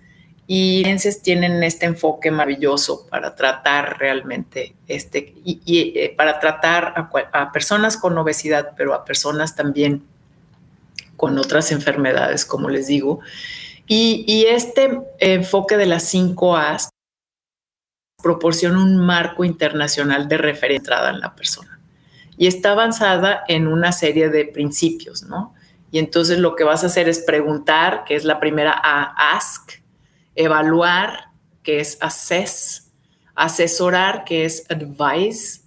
Y 0.52 0.84
tienen 1.22 1.62
este 1.64 1.86
enfoque 1.86 2.32
maravilloso 2.32 3.06
para 3.08 3.36
tratar 3.36 4.00
realmente, 4.00 4.74
este, 4.88 5.36
y, 5.44 5.94
eh, 5.96 6.16
para 6.18 6.40
tratar 6.40 7.12
a, 7.34 7.52
personas 7.52 7.98
con 7.98 8.18
obesidad, 8.18 8.72
pero 8.76 8.96
a 8.96 9.06
personas 9.06 9.56
también 9.56 10.04
con 11.18 11.38
otras 11.38 11.72
enfermedades, 11.72 12.46
como 12.46 12.70
les 12.70 12.88
digo. 12.88 13.20
Y, 13.92 14.46
este 14.48 15.02
enfoque 15.18 15.76
de 15.76 15.88
las 15.88 16.04
5 16.04 16.56
A's 16.56 16.90
proporciona 18.22 18.78
un 18.84 18.98
marco 18.98 19.44
internacional 19.44 20.28
de 20.28 20.38
referencia 20.38 21.10
en 21.10 21.20
la 21.20 21.34
persona. 21.34 21.80
Y 22.38 22.46
está 22.46 22.74
avanzada 22.74 23.44
en 23.48 23.68
una 23.68 23.92
serie 23.92 24.30
de 24.30 24.46
principios, 24.46 25.24
¿no? 25.24 25.56
Y 25.90 25.98
entonces 25.98 26.38
lo 26.38 26.56
que 26.56 26.64
vas 26.64 26.84
a 26.84 26.88
hacer 26.88 27.10
es 27.10 27.20
preguntar, 27.20 28.04
que 28.04 28.16
es 28.16 28.26
la 28.26 28.40
primera 28.40 28.80
A, 28.84 29.36
ask, 29.36 29.72
evaluar, 30.36 31.32
que 31.64 31.80
es 31.80 31.98
assess, 32.00 32.92
asesorar, 33.34 34.24
que 34.24 34.46
es 34.46 34.68
advise, 34.70 35.62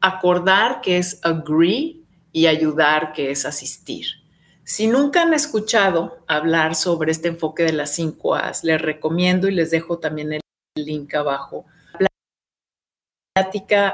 acordar, 0.00 0.80
que 0.80 0.98
es 0.98 1.20
agree, 1.22 2.00
y 2.32 2.48
ayudar, 2.48 3.12
que 3.12 3.30
es 3.30 3.46
asistir. 3.46 4.23
Si 4.64 4.86
nunca 4.86 5.22
han 5.22 5.34
escuchado 5.34 6.24
hablar 6.26 6.74
sobre 6.74 7.12
este 7.12 7.28
enfoque 7.28 7.64
de 7.64 7.72
las 7.72 7.94
cinco 7.94 8.34
A's, 8.34 8.64
les 8.64 8.80
recomiendo 8.80 9.48
y 9.48 9.54
les 9.54 9.70
dejo 9.70 9.98
también 9.98 10.32
el 10.32 10.40
link 10.74 11.14
abajo 11.14 11.66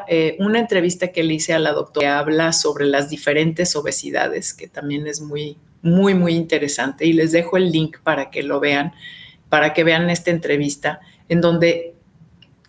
eh, 0.06 0.36
una 0.38 0.58
entrevista 0.58 1.12
que 1.12 1.22
le 1.22 1.32
hice 1.32 1.54
a 1.54 1.58
la 1.58 1.72
doctora 1.72 2.06
que 2.06 2.06
habla 2.06 2.52
sobre 2.52 2.84
las 2.84 3.08
diferentes 3.08 3.74
obesidades, 3.74 4.52
que 4.52 4.68
también 4.68 5.06
es 5.06 5.22
muy, 5.22 5.56
muy, 5.80 6.12
muy 6.12 6.34
interesante. 6.34 7.06
Y 7.06 7.14
les 7.14 7.32
dejo 7.32 7.56
el 7.56 7.72
link 7.72 8.00
para 8.02 8.28
que 8.28 8.42
lo 8.42 8.60
vean, 8.60 8.92
para 9.48 9.72
que 9.72 9.82
vean 9.82 10.10
esta 10.10 10.30
entrevista, 10.30 11.00
en 11.30 11.40
donde 11.40 11.94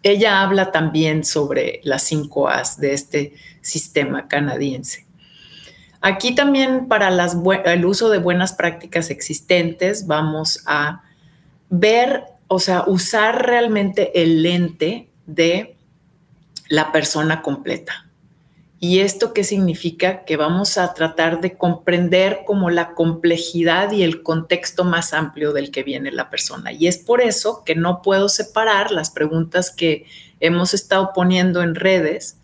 ella 0.02 0.42
habla 0.42 0.72
también 0.72 1.26
sobre 1.26 1.82
las 1.84 2.04
cinco 2.04 2.48
A's 2.48 2.80
de 2.80 2.94
este 2.94 3.34
sistema 3.60 4.30
canadiense. 4.30 5.06
Aquí 6.02 6.34
también 6.34 6.88
para 6.88 7.10
el 7.10 7.86
uso 7.86 8.10
de 8.10 8.18
buenas 8.18 8.54
prácticas 8.54 9.12
existentes 9.12 10.08
vamos 10.08 10.64
a 10.66 11.04
ver, 11.70 12.24
o 12.48 12.60
sea, 12.60 12.84
usar 12.88 13.46
realmente 13.46 14.22
el 14.22 14.42
lente 14.42 15.10
de 15.28 15.76
la 16.70 16.92
persona 16.92 17.44
completa. 17.44 18.08
¿Y 18.80 19.02
esto 19.02 19.32
qué 19.32 19.44
significa? 19.44 20.26
Que 20.26 20.38
vamos 20.38 20.80
a 20.80 20.96
tratar 20.96 21.40
de 21.40 21.56
comprender 21.56 22.40
como 22.48 22.72
la 22.72 22.96
complejidad 22.96 23.92
y 23.92 24.02
el 24.02 24.24
contexto 24.24 24.84
más 24.84 25.14
amplio 25.14 25.54
del 25.54 25.70
que 25.70 25.84
viene 25.84 26.12
la 26.12 26.32
persona. 26.32 26.72
Y 26.72 26.88
es 26.88 26.98
por 26.98 27.22
eso 27.22 27.64
que 27.64 27.76
no 27.76 28.02
puedo 28.02 28.28
separar 28.28 28.90
las 28.90 29.12
preguntas 29.12 29.70
que 29.70 30.08
hemos 30.40 30.74
estado 30.74 31.12
poniendo 31.14 31.62
en 31.62 31.76
redes 31.76 32.38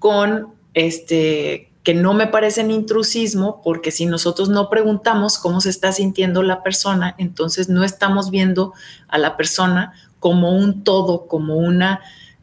con 0.00 0.54
este 0.74 1.70
que 1.86 1.94
no 1.94 2.14
me 2.14 2.26
parecen 2.26 2.72
intrusismo, 2.72 3.62
porque 3.62 3.92
si 3.92 4.06
nosotros 4.06 4.48
no 4.48 4.68
preguntamos 4.68 5.38
cómo 5.38 5.60
se 5.60 5.70
está 5.70 5.92
sintiendo 5.92 6.42
la 6.42 6.64
persona, 6.64 7.14
entonces 7.16 7.68
no 7.68 7.84
estamos 7.84 8.32
viendo 8.32 8.72
a 9.06 9.18
la 9.18 9.36
persona 9.36 9.92
como 10.18 10.50
un 10.50 10.82
todo, 10.82 11.28
como 11.28 11.54
una 11.54 12.00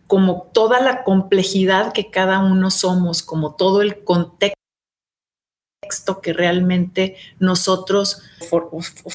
como 0.08 0.44
toda 0.54 0.80
la 0.80 1.04
complejidad 1.04 1.92
que 1.92 2.10
cada 2.10 2.40
uno 2.40 2.72
somos, 2.72 3.22
como 3.22 3.56
todo 3.56 3.82
el 3.82 4.06
contexto 4.06 4.56
que 6.22 6.32
realmente 6.32 7.18
nosotros 7.38 8.22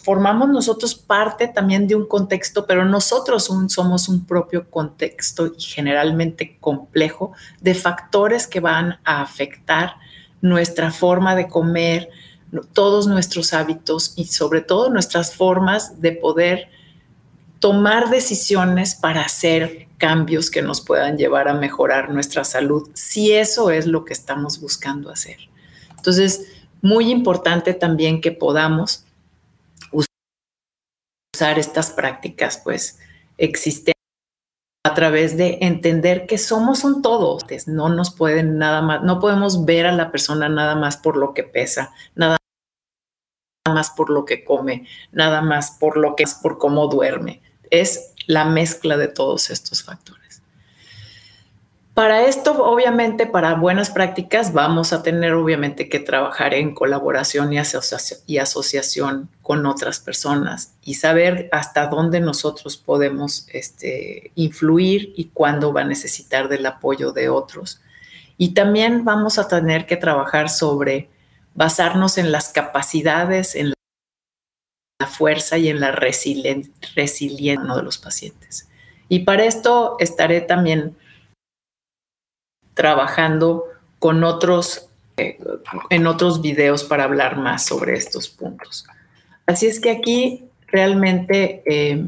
formamos 0.04 0.50
nosotros 0.50 0.94
parte 0.94 1.48
también 1.48 1.88
de 1.88 1.94
un 1.94 2.06
contexto, 2.06 2.66
pero 2.66 2.84
nosotros 2.84 3.48
somos 3.68 4.10
un 4.10 4.26
propio 4.26 4.70
contexto 4.70 5.46
y 5.46 5.62
generalmente 5.62 6.58
complejo 6.60 7.32
de 7.62 7.74
factores 7.74 8.46
que 8.46 8.60
van 8.60 9.00
a 9.04 9.22
afectar 9.22 9.94
nuestra 10.40 10.90
forma 10.90 11.35
de 11.35 11.48
comer, 11.48 12.11
todos 12.72 13.07
nuestros 13.07 13.53
hábitos 13.53 14.14
y 14.16 14.27
sobre 14.27 14.61
todo 14.61 14.90
nuestras 14.90 15.35
formas 15.35 16.01
de 16.01 16.12
poder 16.12 16.68
tomar 17.59 18.09
decisiones 18.11 18.94
para 18.94 19.22
hacer 19.22 19.88
cambios 19.98 20.51
que 20.51 20.62
nos 20.62 20.81
puedan 20.81 21.18
llevar 21.18 21.48
a 21.48 21.55
mejorar 21.55 22.11
nuestra 22.11 22.44
salud, 22.44 22.88
si 22.94 23.33
eso 23.33 23.70
es 23.70 23.87
lo 23.87 24.05
que 24.05 24.12
estamos 24.12 24.61
buscando 24.61 25.11
hacer. 25.11 25.38
Entonces, 25.96 26.46
muy 26.81 27.11
importante 27.11 27.74
también 27.74 28.20
que 28.20 28.31
podamos 28.31 29.05
usar 31.35 31.59
estas 31.59 31.90
prácticas, 31.90 32.61
pues, 32.62 32.98
existentes 33.37 33.97
a 34.84 34.94
través 34.94 35.36
de 35.36 35.58
entender 35.62 36.26
que 36.26 36.38
somos 36.38 36.84
un 36.84 37.02
todo. 37.02 37.38
No 37.66 37.88
nos 37.88 38.14
pueden 38.14 38.58
nada 38.58 38.82
más, 38.82 39.02
no 39.02 39.20
podemos 39.20 39.64
ver 39.64 39.86
a 39.86 39.92
la 39.92 40.10
persona 40.10 40.48
nada 40.48 40.74
más 40.76 40.96
por 40.96 41.16
lo 41.16 41.34
que 41.34 41.44
pesa, 41.44 41.92
nada 42.14 42.38
más 43.66 43.90
por 43.90 44.10
lo 44.10 44.24
que 44.24 44.44
come, 44.44 44.86
nada 45.12 45.42
más 45.42 45.72
por 45.72 45.98
lo 45.98 46.16
que 46.16 46.24
es 46.24 46.34
por 46.34 46.58
cómo 46.58 46.86
duerme. 46.88 47.42
Es 47.70 48.14
la 48.26 48.44
mezcla 48.44 48.96
de 48.96 49.08
todos 49.08 49.50
estos 49.50 49.82
factores. 49.82 50.17
Para 51.98 52.26
esto, 52.26 52.52
obviamente, 52.62 53.26
para 53.26 53.56
buenas 53.56 53.90
prácticas, 53.90 54.52
vamos 54.52 54.92
a 54.92 55.02
tener 55.02 55.32
obviamente 55.32 55.88
que 55.88 55.98
trabajar 55.98 56.54
en 56.54 56.72
colaboración 56.72 57.52
y, 57.52 57.58
asociación, 58.38 59.28
con 59.42 59.66
otras 59.66 59.98
personas 59.98 60.74
y 60.84 60.94
saber 60.94 61.48
hasta 61.50 61.88
dónde 61.88 62.20
nosotros 62.20 62.76
podemos 62.76 63.48
este, 63.52 64.30
influir 64.37 65.12
y 65.16 65.30
cuándo 65.34 65.72
va 65.72 65.80
a 65.80 65.87
necesitar 65.87 66.48
del 66.48 66.66
apoyo 66.66 67.11
de 67.11 67.30
otros. 67.30 67.80
Y 68.37 68.54
también 68.54 69.04
vamos 69.04 69.40
a 69.40 69.48
tener 69.48 69.84
que 69.84 69.96
trabajar 69.96 70.50
sobre 70.50 71.11
basarnos 71.56 72.16
en 72.16 72.30
las 72.30 72.50
capacidades, 72.50 73.56
en 73.56 73.74
la 75.00 75.06
fuerza 75.08 75.58
y 75.58 75.68
en 75.68 75.80
la 75.80 75.90
resiliencia 75.90 76.76
de 76.94 77.82
los 77.82 77.98
pacientes. 77.98 78.68
Y 79.08 79.24
para 79.24 79.46
esto 79.46 79.96
estaré 79.98 80.42
también 80.42 80.94
trabajando 82.78 83.64
con 83.98 84.22
otros, 84.22 84.86
eh, 85.16 85.36
en 85.90 86.06
otros 86.06 86.40
videos 86.40 86.84
para 86.84 87.02
hablar 87.02 87.36
más 87.36 87.66
sobre 87.66 87.96
estos 87.96 88.28
puntos. 88.28 88.86
Así 89.46 89.66
es 89.66 89.80
que 89.80 89.90
aquí 89.90 90.44
realmente, 90.68 91.64
eh, 91.66 92.06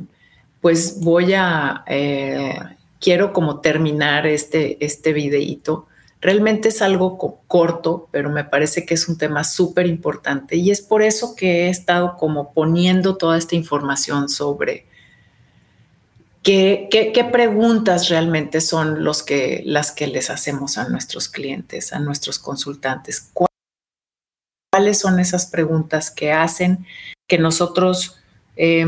pues 0.61 1.00
voy 1.00 1.35
a, 1.35 1.83
eh, 1.88 2.56
quiero 3.00 3.33
como 3.33 3.59
terminar 3.61 4.28
este, 4.28 4.76
este 4.85 5.12
videíto 5.12 5.88
Realmente 6.20 6.68
es 6.68 6.83
algo 6.83 7.16
corto, 7.46 8.09
pero 8.11 8.28
me 8.28 8.44
parece 8.44 8.85
que 8.85 8.92
es 8.92 9.09
un 9.09 9.16
tema 9.16 9.42
súper 9.42 9.87
importante 9.87 10.56
y 10.56 10.70
es 10.70 10.83
por 10.83 11.02
eso 11.02 11.35
que 11.35 11.66
he 11.66 11.68
estado 11.70 12.16
como 12.18 12.52
poniendo 12.52 13.16
toda 13.16 13.38
esta 13.38 13.56
información 13.56 14.28
sobre 14.28 14.85
qué, 16.42 17.29
preguntas 17.33 18.09
realmente 18.09 18.61
son 18.61 19.05
los 19.05 19.22
que, 19.22 19.62
las 19.64 19.92
que 19.92 20.07
les 20.07 20.31
hacemos 20.31 20.79
a 20.79 20.88
nuestros 20.88 21.29
clientes, 21.29 21.92
a 21.92 21.98
nuestros 21.98 22.38
consultantes. 22.38 23.31
¿Cuáles 24.72 24.98
son 24.98 25.20
esas 25.20 25.46
preguntas 25.46 26.11
que 26.11 26.33
hacen 26.33 26.87
que 27.29 27.38
nosotros 27.38 28.20
eh, 28.57 28.85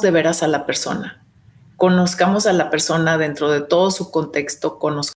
de 0.00 0.10
veras 0.10 0.42
a 0.42 0.48
la 0.48 0.66
persona, 0.66 1.22
conozcamos 1.76 2.46
a 2.46 2.52
la 2.52 2.70
persona 2.70 3.18
dentro 3.18 3.50
de 3.50 3.60
todo 3.60 3.90
su 3.90 4.10
contexto, 4.10 4.78
conozcamos 4.78 5.14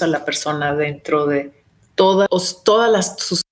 a 0.00 0.06
la 0.06 0.24
persona 0.24 0.74
dentro 0.74 1.26
de 1.26 1.52
todas, 1.94 2.28
todas 2.64 2.90
las, 2.90 3.18
sus 3.18 3.42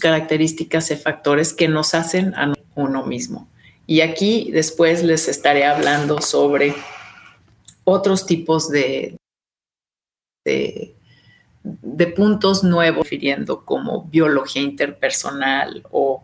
características 0.00 0.90
y 0.92 0.96
factores 0.96 1.52
que 1.52 1.66
nos 1.68 1.94
hacen 1.94 2.34
a 2.34 2.54
uno 2.76 3.04
mismo. 3.04 3.48
Y 3.90 4.02
aquí 4.02 4.50
después 4.52 5.02
les 5.02 5.28
estaré 5.28 5.64
hablando 5.64 6.20
sobre 6.20 6.74
otros 7.84 8.26
tipos 8.26 8.68
de, 8.68 9.16
de, 10.44 10.94
puntos 12.14 12.62
nuevos, 12.62 13.04
refiriendo 13.04 13.64
como 13.64 14.04
biología 14.04 14.60
interpersonal 14.60 15.86
o 15.90 16.22